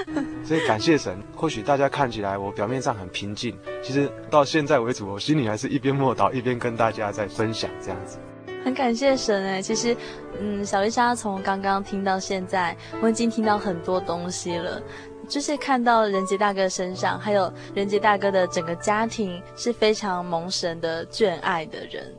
[0.47, 8.19] 所以感谢神，或许大家看起来我表面上很平静，其实到现在为止，我心里还是一边默祷一边跟大家在分享这样子。
[8.67, 9.97] 很感谢神哎，其实，
[10.41, 14.83] 嗯，小丽莎从刚刚听到现在，我已经听到很多东西了，
[15.29, 22.13] 就是看到仁杰大哥身上，还有仁杰大哥的整个家庭是非常蒙神的眷爱的人。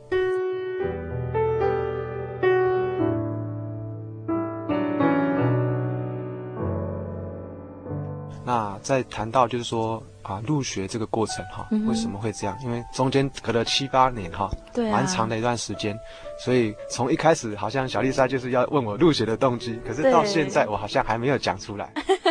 [8.42, 12.54] 那在谈到就是说啊，入学这个过程哈，为什么会这样？
[12.62, 15.98] 因为中间隔了七八年哈，对，蛮长的一段时间，
[16.38, 21.90] 所以从一开始好像小丽莎就是要问我入学的动机，可是到现在我好像还没有讲出来，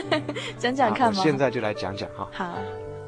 [0.60, 1.24] 讲讲看吗？
[1.24, 2.30] 现在就来讲讲哈。
[2.32, 2.54] 好，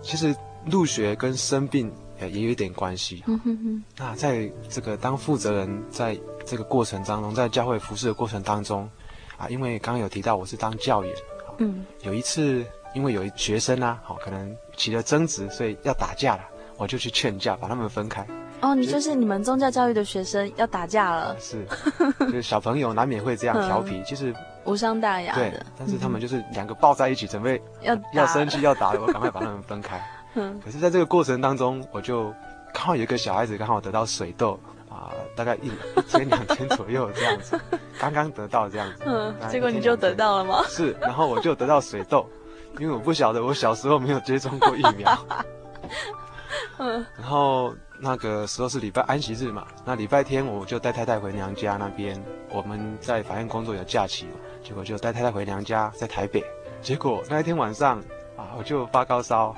[0.01, 0.35] 其实
[0.65, 3.23] 入学跟生病也也有一点关系。
[3.27, 3.83] 嗯哼哼。
[3.95, 8.89] 那在这个当负责人，在这个过程当中，在教会服侍的过程当中，
[9.37, 11.13] 啊，因为刚刚有提到我是当教员，
[11.59, 12.65] 嗯，有一次。
[12.93, 16.41] 因为有一学生啊，好，可能起了争执，所以要打架了，
[16.77, 18.25] 我就去劝架，把他们分开。
[18.61, 21.35] 哦，你就是你们宗教教育的学生要打架了？
[21.39, 21.65] 是，
[22.19, 24.33] 就是小朋友难免会这样 调皮，就是
[24.65, 25.49] 无伤大雅的。
[25.49, 30.01] 对，但是他们就是两个抱在一起，准备要要生气要打，我 赶快把他们分开。
[30.35, 32.33] 嗯，可是在这个过程当中，我就
[32.73, 34.59] 刚好有一个小孩子刚好得到水痘
[34.89, 37.57] 啊，大概一一天两天左右这样子，
[37.97, 39.03] 刚刚得到这样子。
[39.05, 40.63] 嗯，结果你就得到了吗？
[40.67, 42.29] 是，然后我就得到水痘。
[42.77, 45.17] 因为我不晓得，我小时候没有接种过疫苗。
[46.77, 52.21] 嗯，然后那个时候是礼拜安息日嘛，那礼拜天我就带太太回娘家那边。
[52.51, 54.31] 我们在法院工作有假期嘛，
[54.63, 56.43] 结果就带太太回娘家，在台北。
[56.81, 57.99] 结果那一天晚上
[58.37, 59.53] 啊，我就发高烧，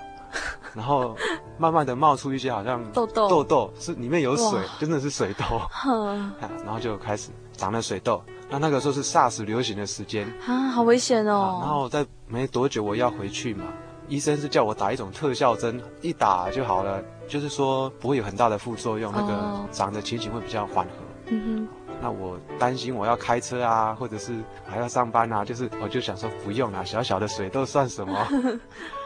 [0.74, 1.16] 然后
[1.59, 5.45] 慢慢的冒出一些好像痘痘，痘痘是里面有水，真的是水痘。
[5.88, 6.34] 嗯，
[6.66, 8.22] 然后就开始长了水痘。
[8.52, 11.60] 那那个时候是 SARS 流行的时间啊，好危险哦！
[11.62, 13.64] 然后在没多久我要回去嘛，
[14.10, 20.91] 医生是叫我打一种特效针，一打就好了，就是说不会有很大的副作用，那个长的情形会比较缓和。
[21.28, 24.34] 嗯哼，那我担心我要开车啊，或者是
[24.68, 28.28] 还要上班啊，就是我就想说不用啦，小小的水痘算什么？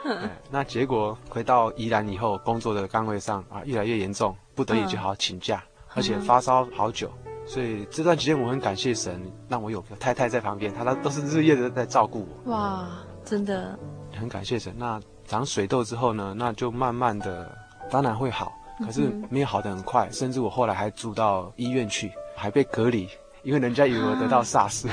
[0.49, 7.11] 那结果回到宜兰以后，工作的岗位上啊越来越严重，不得已就好请假，而且发烧好久。
[7.45, 12.51] 所以这段时间我很感谢神，让我有个太太在旁边，她都都是日夜的在照顾我。
[12.51, 12.87] 哇，
[13.23, 13.77] 真的，
[14.17, 14.73] 很感谢神。
[14.77, 17.55] 那长水痘之后呢，那就慢慢的，
[17.89, 18.51] 当然会好，
[18.83, 23.07] 可是没有好的很快，甚至我后来还住到医院去，还被隔离。
[23.43, 24.87] 因为人家以为我得到 SARS，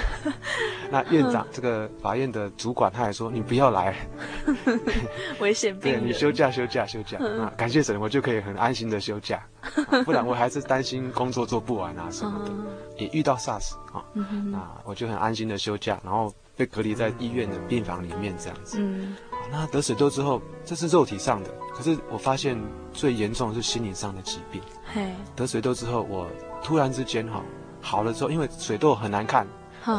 [0.92, 3.96] 那院长这个法院的主管他还说，你不要来，
[5.40, 5.94] 危险病。
[5.94, 7.50] 对，你休假休假休假啊！
[7.56, 9.42] 感谢神，我就可以很安心的休假，
[10.04, 12.52] 不然我还是担心工作做不完啊什么的。
[12.98, 14.04] 也遇到 SARS 啊，
[14.52, 18.76] 那我就很安心的休假，然后被隔离在医院的病房里面这样子。
[18.78, 19.16] 嗯，
[19.50, 22.54] 那得水痘之后，这是肉体上的，可是我发现
[22.92, 24.60] 最严重的是心理上的疾病。
[24.92, 26.28] 嘿，得水痘之后，我
[26.62, 27.42] 突然之间哈。
[27.80, 29.44] 好了之后，因为水痘很难看，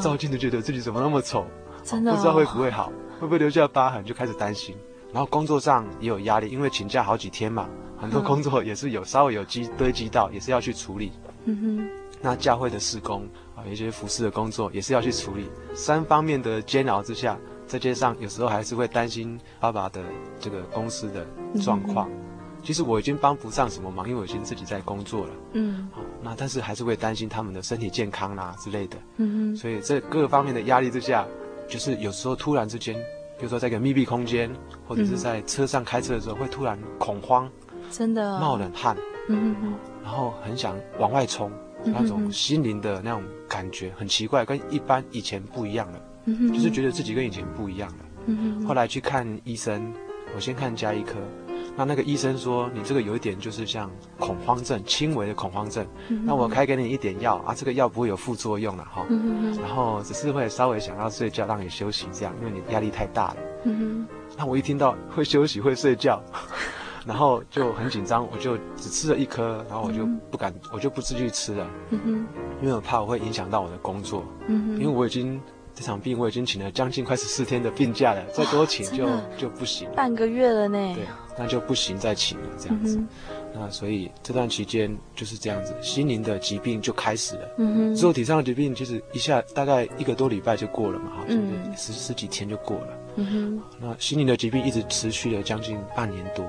[0.01, 1.45] 照镜子觉得自己怎么那么丑，
[1.83, 4.75] 真的、哦、不知道会不会好，会不会留下疤痕，就开始担心。
[5.11, 11.11] 然后工作上也有压力，因为请假好几天嘛，很多工作也是有稍微有积堆积到，也是要去处理。
[11.45, 11.89] 嗯哼。
[12.21, 20.01] 那教会的施工啊，有一些服侍的工作也是要去处理，三方面的煎熬之下，再加上有时候还是会担心爸爸的
[20.39, 21.25] 这个公司的
[21.61, 22.09] 状况。
[22.09, 22.32] 嗯
[22.63, 25.33] 其实我已经帮不上什么忙，因为我已经自己在工作了。
[25.51, 28.97] 嗯，好，那但是还是会担心他们的身体健康啦、啊、之类的。
[29.17, 31.27] 嗯哼，所以这各方面的压力之下，
[31.67, 32.95] 就是有时候突然之间，
[33.37, 34.49] 比如说在一个密闭空间，
[34.87, 37.49] 或者是在车上开车的时候，会突然恐慌，
[37.91, 38.95] 真的冒冷汗。
[39.27, 41.51] 嗯哼，然后很想往外冲，
[41.83, 46.01] 那种心灵的那种感觉很奇怪，跟一般以前不一样了。
[46.25, 48.05] 嗯哼，就是觉得自己跟以前不一样了。
[48.27, 49.93] 嗯哼，后来去看医生，
[50.33, 51.13] 我先看加医科。
[51.75, 55.85] 那那个医生说，你这个有一点就是像恐慌症，轻微的恐慌症。
[56.09, 59.05] 嗯、那我开给你一点药啊，这个药不会有副作用了哈。
[59.09, 63.37] 嗯、然后只是会稍微想要睡觉，让你休息这样，因为你压力太大了。
[63.63, 64.07] 嗯、
[64.37, 66.21] 那我一听到会休息会睡觉，
[67.07, 72.25] 然后就很紧张，我就只吃了一颗，然后我就不敢，我就不继续吃了，嗯，
[72.61, 75.41] 因为我怕我会影响到我的工作，嗯，因为我已经
[75.75, 79.07] 这场病我已经请了将近快十四天的病假了，再多请就
[79.37, 81.05] 就不行，半个月了呢，对，
[81.37, 83.01] 那就不行再请了这样子。
[83.55, 87.49] 那所以这段期间就是这样子，心灵的疾病就开始了。
[87.57, 92.87] 嗯哼，肉体上的疾病其实一下大概一个多礼拜就过了嘛，好像就十十几天就过了。
[93.15, 96.45] 嗯哼，那心灵的疾病一直持续了将近半年多。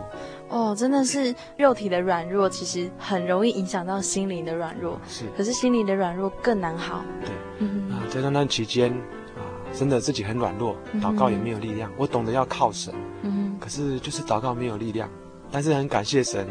[0.54, 5.00] 哦，真的是肉体的软弱，其实很容易影响到心灵的软弱。
[5.08, 7.04] 是，可是心灵的软弱更难好。
[7.20, 8.92] 对，啊，在那段期间
[9.34, 9.42] 啊，
[9.72, 11.90] 真的自己很软弱，祷告也没有力量。
[11.96, 15.10] 我懂得要靠神，嗯，可是就是祷告没有力量，
[15.50, 16.46] 但是很感谢神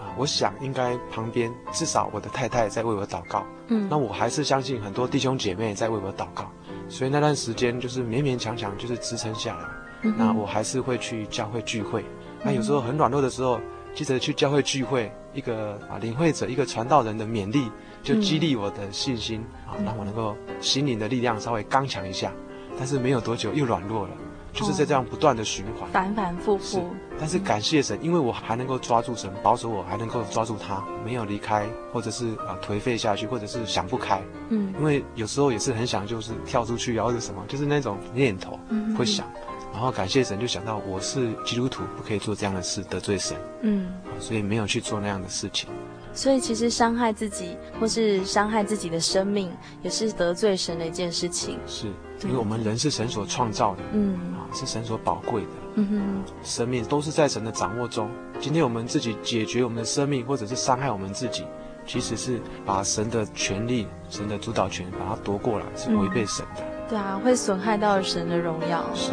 [0.00, 0.10] 啊。
[0.18, 6.50] 我想应该旁边至少我的太太在为我祷告，嗯，那我还是相信很多弟兄姐妹在为我祷告，
[6.88, 9.64] 所以那段时间就是勉勉强强就是支撑下来。
[10.06, 12.04] 嗯、那我还是会去教会聚会，
[12.44, 13.58] 那有时候很软弱的时候，
[13.94, 17.70] 记得去教会聚会，一个啊领会者，一个传道人的勉励，
[18.02, 22.30] 就激励我的信心，啊、嗯，让我能够心灵的力量稍微刚强一下，
[22.78, 24.10] 但是没有多久又软弱了。
[24.52, 26.88] 就是在这样不断的循环，反反复复。
[27.18, 34.22] 但是感谢神，因为我还能够抓住神，保守我，还能够抓住他，没有离开，或者是啊颓废下去，或者是想不开。
[34.50, 38.56] 嗯，因为有时候也是很想，就是跳出去，或者什么，就是那种念头
[38.96, 39.26] 会想。
[39.74, 43.36] 然后感谢神，就想到我是基督徒，不可以做这样的事得罪神。
[43.62, 45.68] 嗯，所以没有去做那样的事情。
[46.12, 49.50] 所以其实伤害自己，或是伤害自己的生命，
[49.82, 51.58] 也是得罪神的一件事情。
[51.66, 51.88] 是，
[52.22, 58.08] 因为我们人是神所创造的，嗯，啊，是神所宝贵的，嗯哼，生命都是在神的掌握中。
[58.38, 61.44] 今天我们自己解决我们的生命，或者是伤害我们自己，
[61.84, 66.62] 其实是把神的权利、神的主导权把它夺过来，是违背神的。
[66.62, 68.84] 嗯，对啊，会损害到神的荣耀。
[68.94, 69.10] 是。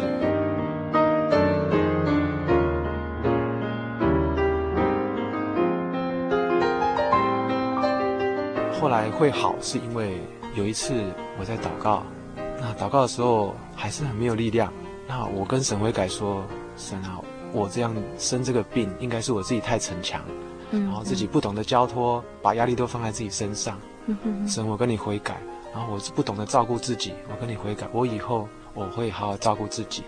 [9.02, 10.20] 来会好，是因为
[10.54, 10.94] 有一次
[11.36, 12.04] 我在祷告，
[12.60, 14.72] 那祷告的时候还是很没有力量。
[15.08, 16.44] 那我跟神悔改说
[16.78, 17.20] ：“神啊，
[17.52, 20.22] 我这样生这个病，应该是我自己太逞强，
[20.70, 23.76] 然后自己不懂得交托，把压力都放在自己身上。
[24.46, 25.36] 神，我跟你悔改，
[25.74, 30.04] 然后我是不懂得照顾自己，我跟你悔改，我以后我会好好照顾自己。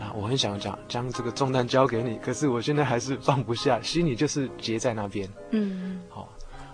[0.00, 5.28] 啊我很想讲将这个重担交给你，可是我现在还是放不下，心里就是结在那边。
[5.50, 6.30] 嗯，好，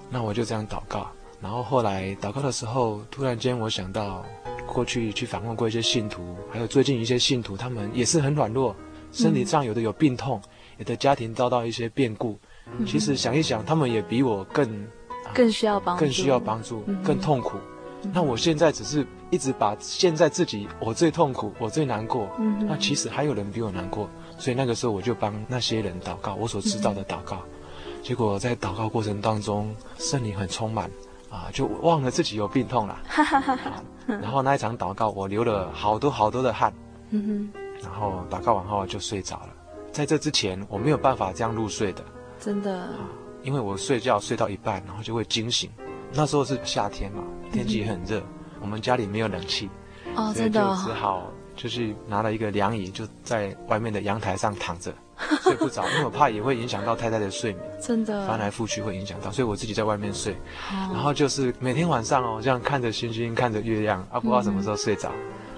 [0.08, 1.04] 那我就这样祷告。”
[1.40, 4.24] 然后后来祷告的时候，突然间我想到，
[4.66, 8.74] 过去去访问过一些信徒，还有最近一些信徒，他们也是很软弱，
[9.12, 10.42] 身体上有的有病痛，
[10.78, 12.38] 有的家庭遭到一些变故。
[12.76, 14.86] 嗯、其实想一想，他们也比我更
[15.32, 17.56] 更需要帮助，更需要帮助，更痛苦。
[18.02, 22.28] 嗯、那我现在只是一直把现在自己我最痛苦，我最难过。
[22.38, 27.36] 嗯、那其实还有人比我难过，所以那个时候我就帮那些人祷告，我所知道的祷告。
[27.46, 30.90] 嗯、结果在祷告过程当中，圣灵很充满。
[31.30, 32.98] 啊，就忘了自己有病痛了。
[34.06, 36.72] 然后那一场祷告，我流了好多好多的汗。
[37.10, 37.60] 嗯哼。
[37.82, 39.48] 然后祷告完后就睡着了。
[39.92, 42.04] 在这之前，我没有办法这样入睡的。
[42.40, 42.80] 真的。
[42.80, 42.94] 啊，
[43.42, 45.70] 因为我睡觉睡到一半，然后就会惊醒。
[46.12, 47.22] 那时候是夏天嘛，
[47.52, 48.22] 天气很热，
[48.60, 49.68] 我们家里没有冷气。
[50.16, 50.60] 哦，真的。
[50.60, 54.92] 就只好就是拿了一个凉椅，就在外面的阳台上躺着。
[55.42, 58.26] 睡不着，因为我怕也会影响到太太的睡眠，真的。
[58.26, 60.36] 翻来覆去会影响到，所以我自己在外面睡，
[60.70, 65.10] 然后就是每天晚上哦，这样看着星星，看着月亮，啊，不知道什么时候睡着，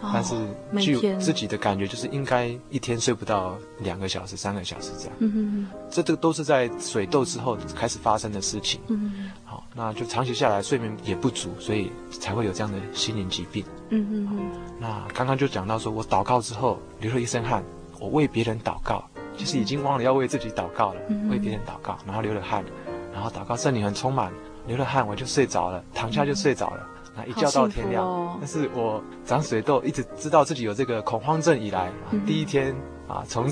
[0.02, 0.34] 但是
[0.80, 5.16] 据自己的感觉，就是应该一天睡不到两个小时、三个小时这样。
[5.18, 5.32] 嗯
[5.70, 8.80] 哼，这都都是在水痘之后开始发生的事情。
[8.88, 13.62] 嗯哼，好，那就长期下来睡眠也不足，所以才会有这样的心灵疾病。
[13.90, 17.62] 嗯嗯嗯，那刚刚就讲到说我祷告之后流了一身汗，
[17.98, 19.04] 我为别人祷告。
[19.40, 22.62] 其实已经忘了要为自己祷告了，嗯、为别人祷告，然后流了汗，
[23.10, 24.30] 然后祷告圣灵很充满，
[24.66, 26.86] 流了汗我就睡着了，躺下就睡着了，
[27.16, 28.04] 那、嗯、一觉到天亮。
[28.04, 32.76] 哦、但是我长水痘，一直知道自己有这个恐慌症以来，嗯、第一天
[33.08, 33.46] 啊从。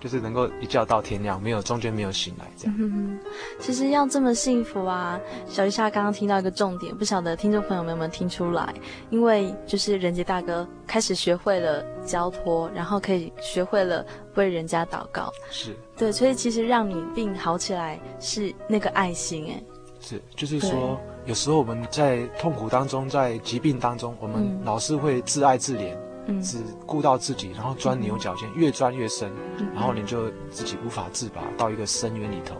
[0.00, 2.74] 就是能够一觉到天亮，没有中间没有醒来这样。
[2.78, 3.20] 嗯，
[3.58, 8.72] 其实要这么幸福啊，小丽莎刚刚听到一个重点，不晓得听众朋友们有没有听出来？
[9.10, 14.02] 因为就是仁杰大哥开始学会了交托，然后可以学会了
[14.40, 15.32] 为人家祷告。
[15.50, 15.76] 是。
[15.96, 19.62] 对，所以其实让你病好起来是那个爱心哎。
[20.00, 25.96] 是，就是说有时候我们在痛苦当中，在疾病当中，我们老是会自爱自怜。
[26.40, 29.32] 只顾到自己，然后钻牛角尖，越钻越深，
[29.74, 32.54] 然后你就自己无法自拔，到一个深渊里头。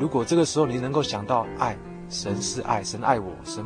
[0.00, 3.64] 如果这个时候你能够想到爱，神是爱，神爱我，神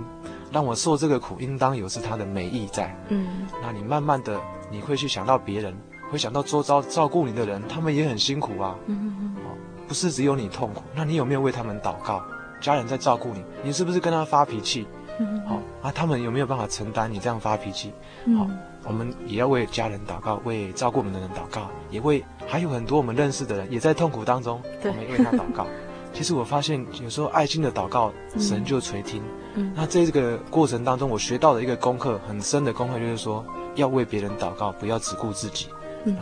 [0.53, 2.94] 让我受这个苦，应当有是他的美意在。
[3.09, 4.38] 嗯，那你慢慢的
[4.70, 5.74] 你会去想到别人，
[6.11, 8.77] 会想到周遭照顾你的人，他们也很辛苦啊。
[8.87, 9.43] 嗯嗯嗯，
[9.87, 12.23] 不是只有你痛苦，那你有没有为他们祷告？
[12.61, 14.87] 家人在照顾你，你是不是跟他发脾气？
[15.19, 17.93] 嗯，好啊，他们有没有办法承担你这样发脾气？
[18.37, 18.47] 好，
[18.85, 25.67] 我们也要为家人祷告，为照顾我们的人祷告，也为还有很多我们认识的人也在痛苦当中，我们为他祷告。
[26.13, 29.23] 其实我发现，有时候爱心的祷告，神就垂听。
[29.55, 33.45] 嗯，那在这个过程当中，我学到的一个功课，很深的功课，就是说
[33.77, 35.69] 要为别人祷告，不要只顾自己。
[36.05, 36.16] 嗯，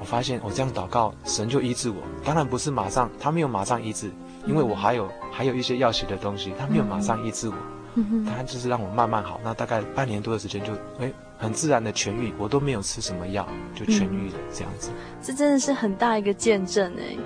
[0.00, 1.96] 我发现我这样祷告，神就医治我。
[2.24, 4.10] 当然不是马上，他没有马上医治，
[4.46, 7.54] 因为我还有还有一些要学的东西，他没有马上医治我。
[7.94, 9.40] 嗯，他就是让我慢慢好。
[9.42, 14.90] 那大概半年多的时间就，就诶很自然的痊愈，我都没有吃什么药，就痊愈了这样子。
[15.22, 17.16] 这真的是很大一个见证哎。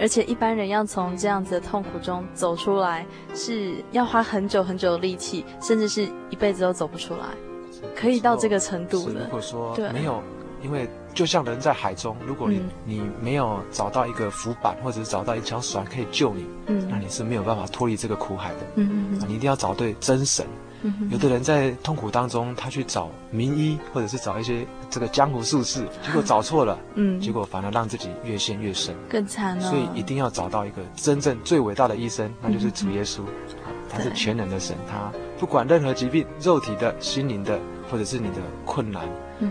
[0.00, 7.24] 而且一般人要从这样子的痛苦中走出来，是要花很久很久的力气，甚至是一辈子都走不出来，
[7.96, 9.24] 可以到这个程度的。
[9.24, 10.22] 如果说没有，
[10.62, 10.88] 因为
[11.18, 18.60] 就像人在海中，如果你、嗯、你没有找到一个浮板，或者是找到一条船可以救你，嗯，那你是没有办法脱离这个苦海的。
[18.76, 20.46] 嗯嗯，你一定要找对真神。
[21.10, 29.68] 有的人在痛苦当中，他去找名医，或者是找一些这个江湖术士， 结果找错了，嗯，结果反而让自己越陷越深，更惨了。
[29.68, 33.22] 所以一定要找到一个真正最伟大的医生，那就是主耶稣，
[33.90, 37.58] 他是全能的神，他不管任何疾病，肉体的、心灵的，
[37.90, 39.02] 或者是你的困难，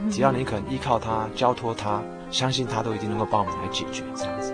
[0.09, 4.53] 只要你肯依靠他、交托他、相信他，都一定能够帮我们来解决这样子。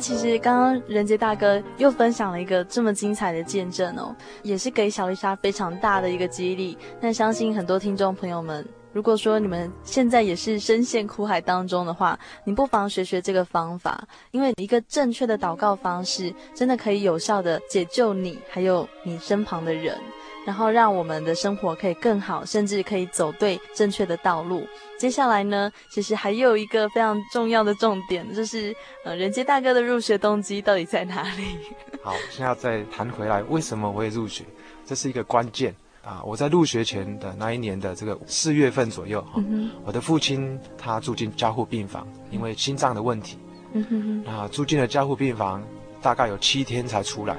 [0.00, 6.76] 其实刚刚仁杰大哥又分享了一个这么精彩的见证哦，也是给小丽莎非常大的一个激励。
[7.00, 19.98] 那相信很多听众朋友们，如果说你们现在也是深陷苦海当中的话，你不妨学学这个方法，因为一个正确的祷告方式，真的可以有效的解救你，还有你身旁的人。
[20.46, 24.64] 然后让我们的生活可以更好，甚至可以走对正确的道路。
[24.98, 31.56] 接下来呢，其实还有一个非常重要的重点，就是呃，人杰大哥的入学动机到底在哪里？
[32.02, 34.44] 好，现在再谈回来，为什么我会入学？
[34.84, 35.74] 这是一个关键
[36.04, 36.22] 啊！
[36.22, 43.38] 我在入学前的那一年的这个四月份左右，哈、嗯，我的父亲他住进加护病房，因为心脏的问题，
[43.72, 45.62] 嗯哼，那住进了加护病房，
[46.02, 47.36] 大概有七天才出来。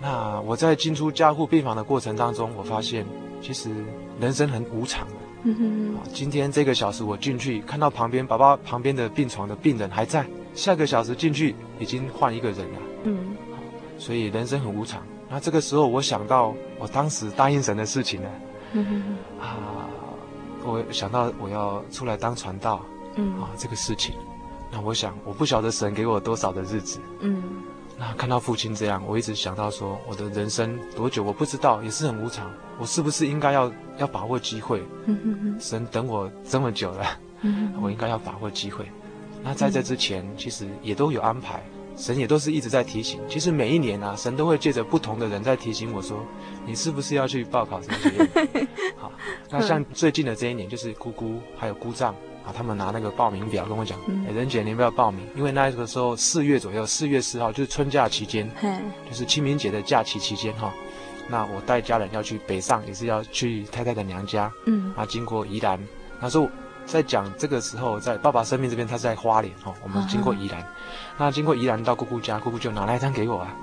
[0.00, 3.06] 那我在进出加护病房的过程当中，我发现
[3.40, 3.70] 其实
[4.20, 5.14] 人生很无常的。
[5.44, 5.94] 嗯哼。
[5.94, 12.78] 啊，今天这个小时我进去看到旁边爸爸旁边的病床的病人还在，下个小时进去已经换一个人了。
[13.04, 13.36] 嗯。
[13.96, 15.00] 所以人生很无常。
[15.32, 18.28] 那这个时候我想到我当时答应神的事情呢。
[18.72, 19.16] 嗯。
[19.40, 19.88] 啊，
[20.62, 22.84] 我想到我要出来当传道。
[23.14, 23.40] 嗯。
[23.40, 24.14] 啊，这个事情，
[24.70, 27.00] 那我想我不晓得神给我多少的日子。
[27.20, 27.42] 嗯。
[27.98, 32.50] 那看到父亲这样，我一直想到说，我的人生多久我不知道，也是很无常。
[32.78, 34.82] 我是不是应该要要把握机会？
[35.58, 37.06] 神等我这么久了，
[37.80, 38.84] 我应该要把握机会。
[39.42, 41.62] 那在这之前，其实也都有安排，
[41.96, 43.20] 神也都是一直在提醒。
[43.28, 46.24] 其实每一年啊，神都会借着不同的人在提醒我说，
[46.66, 48.68] 你是不是要去报考神学院？
[48.96, 49.12] 好，
[49.50, 52.14] 那像最近的这一年，就是姑姑还有姑丈。
[52.44, 58.50] 啊，他们拿那个报名表跟我讲，哎，仁杰，你不要报名，因为那个时候四月左右，四月四号就是春假期间，
[59.08, 60.74] 就是清明节的假期期间哈。
[61.28, 65.78] 那我带家人要去北上，也是要去太太的娘家，嗯，啊，经过宜兰，
[66.20, 66.50] 那时候
[66.84, 70.66] 在讲这个时候，在爸爸生命这边，他在花莲哈，我们经过宜兰，
[71.22, 73.54] 那经过宜兰到姑姑家，姑姑就拿来一张给我啊，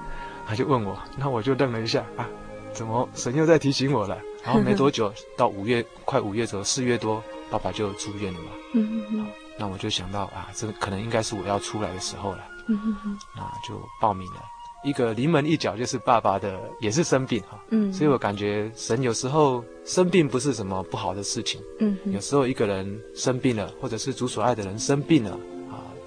[0.47, 2.25] 他就问我，那我就愣了一下啊，
[2.71, 4.17] 怎么神又在提醒我了？
[4.45, 7.21] 然后没多久到五月，快五月左右，四月多。
[7.51, 8.45] 爸爸就住院了嘛，
[8.75, 9.25] 嗯嗯，
[9.57, 14.41] 那我就想到啊，这可能应该是我要出来的时候了，嗯嗯，那就报名了。
[14.83, 25.37] 一个临门一脚就是爸爸的，也是生病哈，嗯，所以我感觉神有时候生病不是什么不好的事情，嗯，有时候一个人生病了，或者是主所爱的人生病了，啊，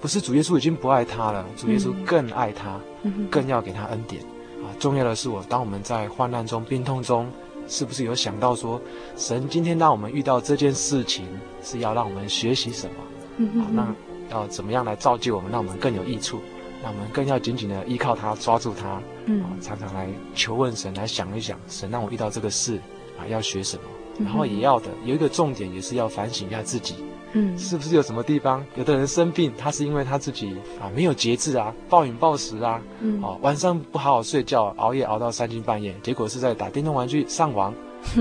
[0.03, 4.21] 不是主耶稣已经不爱他了，主耶稣更爱他，嗯，更要给他恩典，
[4.61, 7.25] 啊，重要的是我当我们在患难中、病痛中。
[7.65, 8.81] 是不是有想到说，
[9.15, 11.25] 神今天让我们遇到这件事情，
[11.63, 12.95] 是要让我们学习什么？
[13.37, 13.95] 嗯啊，那
[14.35, 16.41] 要怎么样来造就我们，让我们更有益处？
[16.83, 19.01] 那我们更要紧紧的依靠他，抓住他。
[19.27, 22.75] 嗯，常常来求问神，来想一想，神让我遇到这个事
[23.17, 23.83] 啊，要学什么？
[24.19, 26.95] 然后也要的有一个重点，也是要反省一下自己。
[27.33, 28.65] 嗯，是不是有什么地方？
[28.75, 37.73] 有的人生病，他是因为他自己啊没有节制啊，暴饮暴食啊，嗯，哦，晚上不好好睡觉，熬夜熬到三更半夜，结果是在打电动玩具上网，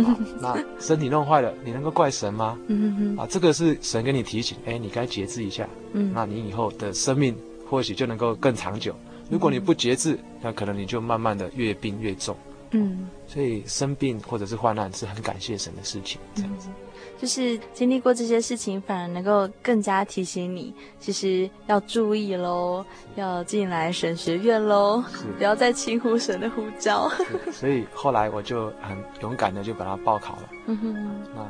[0.05, 2.59] 啊， 那身体弄坏了，你能够怪神吗？
[2.69, 7.37] 嗯啊，这个是神给你提醒，哎，你该节制一下，嗯，那你以后的生命
[7.69, 8.95] 或许就能够更长久。
[9.31, 12.37] 如果你不节制，那可能你就慢慢的越病越重。
[12.75, 16.69] 嗯，所以生病或者是患难是很感谢神的事情，这样子。
[16.69, 16.75] 嗯
[17.23, 25.05] 就是经历过这些事情，反而能够更加提醒你，其实要注意喽，要进来神学院喽，
[25.39, 27.09] 不要再轻忽神的呼召。
[27.53, 30.49] 所以后来我就很勇敢的就把它报考了。
[30.67, 31.47] 嗯哼，那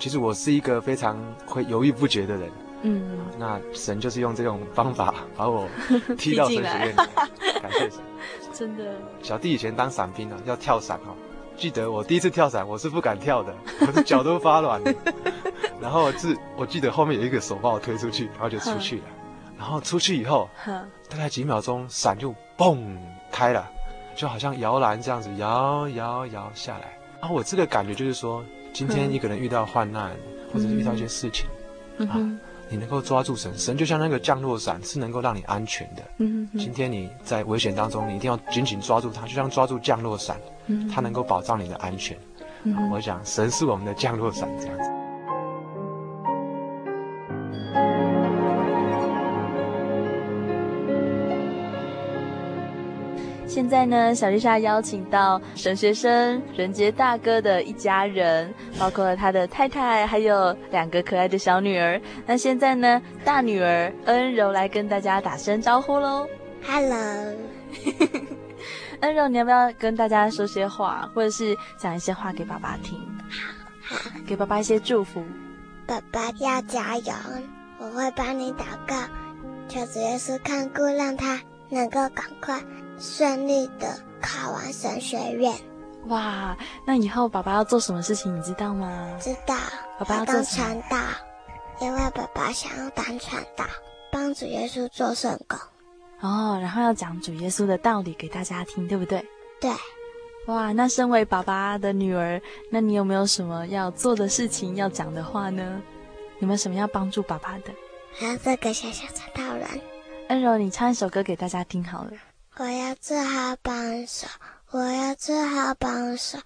[0.00, 2.50] 其实我是一个非常会犹豫不决的人。
[2.82, 5.68] 嗯，那神就是用这种方法把我
[6.18, 6.96] 踢到神学院，
[7.62, 8.00] 感谢神。
[8.52, 11.14] 真的，小弟以前当伞兵啊，要跳伞哈。
[11.56, 13.54] 记得我第一次跳伞，我是不敢跳的，
[13.86, 14.82] 我的脚都发软。
[15.80, 19.04] 然后是，我记得后面有一个手把我推出去，然后就出去了。
[19.56, 20.48] 然后出去以后，
[21.08, 22.78] 大概几秒钟，伞就嘣
[23.30, 23.68] 开了，
[24.16, 26.98] 就好像摇篮这样子摇摇摇下来。
[27.20, 30.10] 然后我这个感觉就是说，今天一个人遇到患难，
[30.52, 31.46] 或者是遇到一些事情，
[32.08, 32.18] 啊。
[32.68, 36.02] 你能够抓住神，神就像那个降落伞，是能够让你安全的。
[36.18, 40.36] 嗯哼，今天你在危险当中，你一定要紧紧抓住它，就像抓住降落伞，
[40.66, 42.16] 嗯，它能够保障你的安全。
[42.64, 44.93] 嗯，我想神是我们的降落伞，这样子。
[53.64, 61.98] 现在呢，小丽莎邀请到沈学生仁杰大哥的一家人，包括了他的太太，还有两个可爱的小女儿。
[62.26, 66.28] 那现在呢，大女儿恩柔来跟大家打声招呼喽。
[66.62, 67.34] Hello，
[69.00, 72.98] 恩柔，你要不要跟大家说些话，或者是讲一些话给爸爸听？
[73.30, 75.24] 好，好，给爸爸一些祝福。
[75.86, 77.14] 爸爸要加油，
[77.78, 78.94] 我会帮你祷告，
[79.70, 81.40] 求主耶稣看顾，让他
[81.70, 82.60] 能够赶快。
[82.98, 85.54] 顺利的考完神学院，
[86.06, 86.56] 哇！
[86.86, 89.16] 那以后爸爸要做什么事情，你知道吗？
[89.20, 89.56] 知道，
[89.98, 90.96] 爸爸要当传道，
[91.80, 93.64] 因为爸爸想要当传道，
[94.10, 95.58] 帮主耶稣做圣工。
[96.20, 99.24] 哦，然后要讲主耶稣的道理给大家听，对不对？
[99.60, 99.70] 对。
[100.46, 102.40] 哇，那身为爸爸的女儿，
[102.70, 105.82] 那你有没有什么要做的事情，要讲的话呢？
[106.40, 107.72] 有没有什么要帮助爸爸的？
[108.12, 109.68] 还要做个小小传道人。
[110.28, 112.10] 恩柔，你唱一首歌给大家听好了。
[112.56, 114.28] 我要做好帮手，
[114.70, 116.38] 我要做好帮手。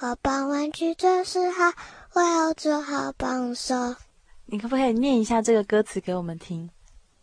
[0.00, 1.72] 我帮玩具做事好，
[2.14, 3.94] 我要做好帮手。
[4.46, 6.68] 你可不可以念一下这个歌词给我们听？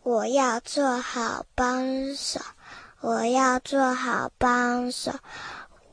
[0.04, 2.40] 我要做好帮手，
[3.02, 5.12] 我要做好帮手。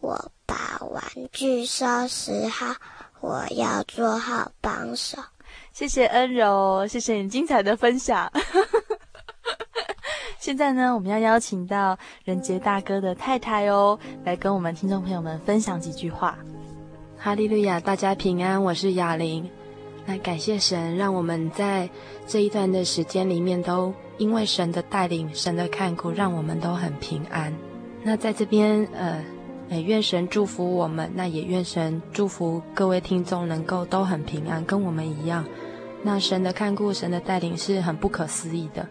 [0.00, 2.76] 我把玩具收拾好，
[3.20, 5.18] 我要做好帮手。
[5.72, 8.30] 谢谢恩柔，谢谢你精彩的分享。
[10.46, 16.38] 现在呢，我们要邀请到仁杰大哥的太太哦，来跟我们听众朋友们分享几句话。
[17.18, 19.50] 哈利路亚，大家平安，我是雅玲。
[20.04, 21.90] 那感谢神，让我们在
[22.28, 27.52] 这一段的时间里面，都因为神的带领、神的看顾，让我们都很平安。
[28.04, 29.20] 那在这边，呃，
[29.68, 35.44] 也愿神祝福我们，那也愿神祝福各位听众，能够都很平安，跟我们一样。
[36.04, 38.86] 那神的看顾、神的带领是很不可思议的。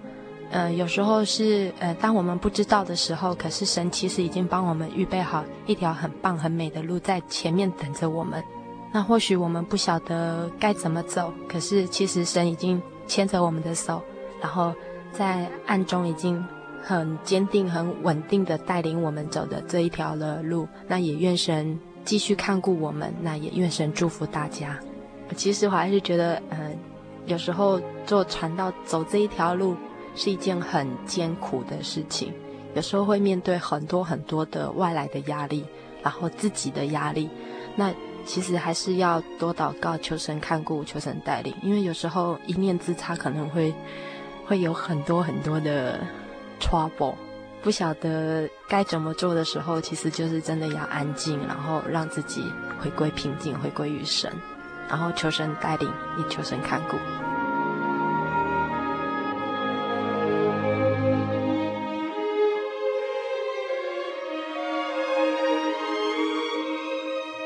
[0.52, 8.42] 呃，有时候是呃，当我们不知道的时候，可是神其实已经帮我们预备好一条很棒、很美的路在前面等着我们。
[8.94, 14.02] 那或许我们不晓得该怎么走，可是其实神已经牵着我们的手，
[14.40, 14.74] 然后
[15.12, 16.42] 在暗中已经
[16.82, 20.66] 很坚定、很稳定的带领我们走的这一条的路。
[20.88, 24.80] 那也愿神继续看顾我们，那也愿神祝福大家。
[25.36, 26.72] 其实我还是觉得，呃，
[27.26, 29.76] 有时候做传道走这一条路。
[30.16, 32.34] 是一件很艰苦的事情，
[32.74, 35.66] 有时候会面对很多很多的外来的压力，
[36.02, 37.30] 然后自己的压力。
[37.76, 37.94] 那
[38.26, 41.54] 其实还是要多祷告，求神看顾，求神带领。
[41.62, 43.74] 因为有时候一念之差，可能会
[44.48, 46.00] 会有很多很多的
[46.60, 47.16] trouble，
[47.62, 52.42] 不晓得该怎么做的时候，其实就是真的要安静，然后让自己
[52.80, 54.32] 回归平静，回归于神，
[54.88, 55.88] 然后求神带领，
[56.18, 56.98] 也求神看顾。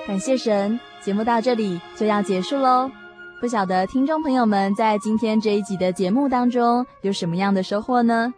[0.09, 2.89] 感谢神，节目到这里就要结束喽。
[3.39, 8.33] 不晓得听众朋友们在今天这一集的节目当中有什么样的收获呢？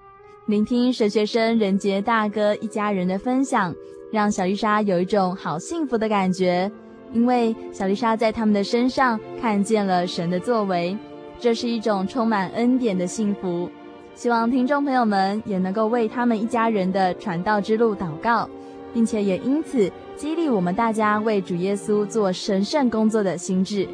[0.47, 3.73] 聆听神学生仁杰大哥一家人的分享，
[4.11, 6.69] 让小丽莎有一种好幸福的感觉，
[7.13, 10.97] 因为小丽莎在他们的身上看见了神的作为，
[11.39, 13.71] 这是一种充满恩典的幸福。
[14.13, 18.49] 希望听众朋友们也能够为他们一家人的传道之路祷告，
[18.93, 19.89] 并且也因此。
[20.21, 23.89] 激励我们大家为主耶稣做神圣工作的心志。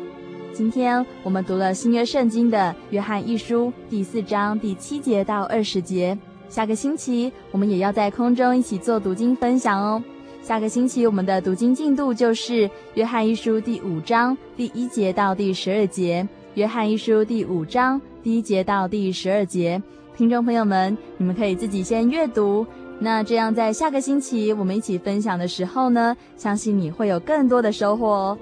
[0.52, 6.18] 今天我们读了新约圣经的约翰一书第四章第七节到二十节。
[6.50, 10.04] 下个星期我们也要在空中一起做读经分享哦。
[10.42, 16.22] 下个星期我们的读经进度就是《约翰一书》第五章第一节到第十二节，
[16.56, 19.82] 《约翰一书》第五章第一节到第十二节。
[20.18, 22.68] 听众朋友们，你们可以自己先阅读。
[23.00, 28.38] 那这样在下个星期我们一起分享的时候呢，相信你会有更多的收获哦。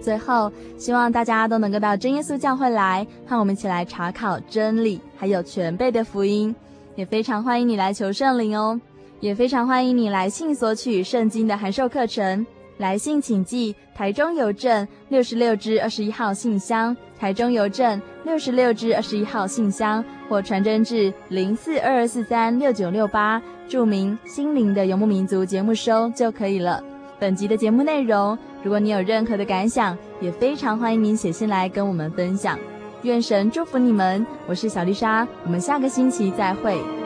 [0.00, 6.54] 最后，希望大家都能够到真耶稣教会来，和我们一起来查考真理，还有全备的福音。
[6.94, 8.80] 也非常欢迎你来求圣灵哦。
[9.18, 12.46] 也非常欢迎你来信索取圣经的函授课程，
[12.76, 26.82] 来信请寄台中邮政六十六支二十一号信箱，台中邮政六十六支二十一号信箱，或传真至零四二二四三六九六八，注明“心灵的游牧民族”节目收就可以了。
[27.18, 32.58] 本集的节目内容，如果你有任何的感想，也非常欢迎您写信来跟我们分享。
[33.02, 37.05] 愿神祝福你们，我是小丽莎，我们下个星期再会。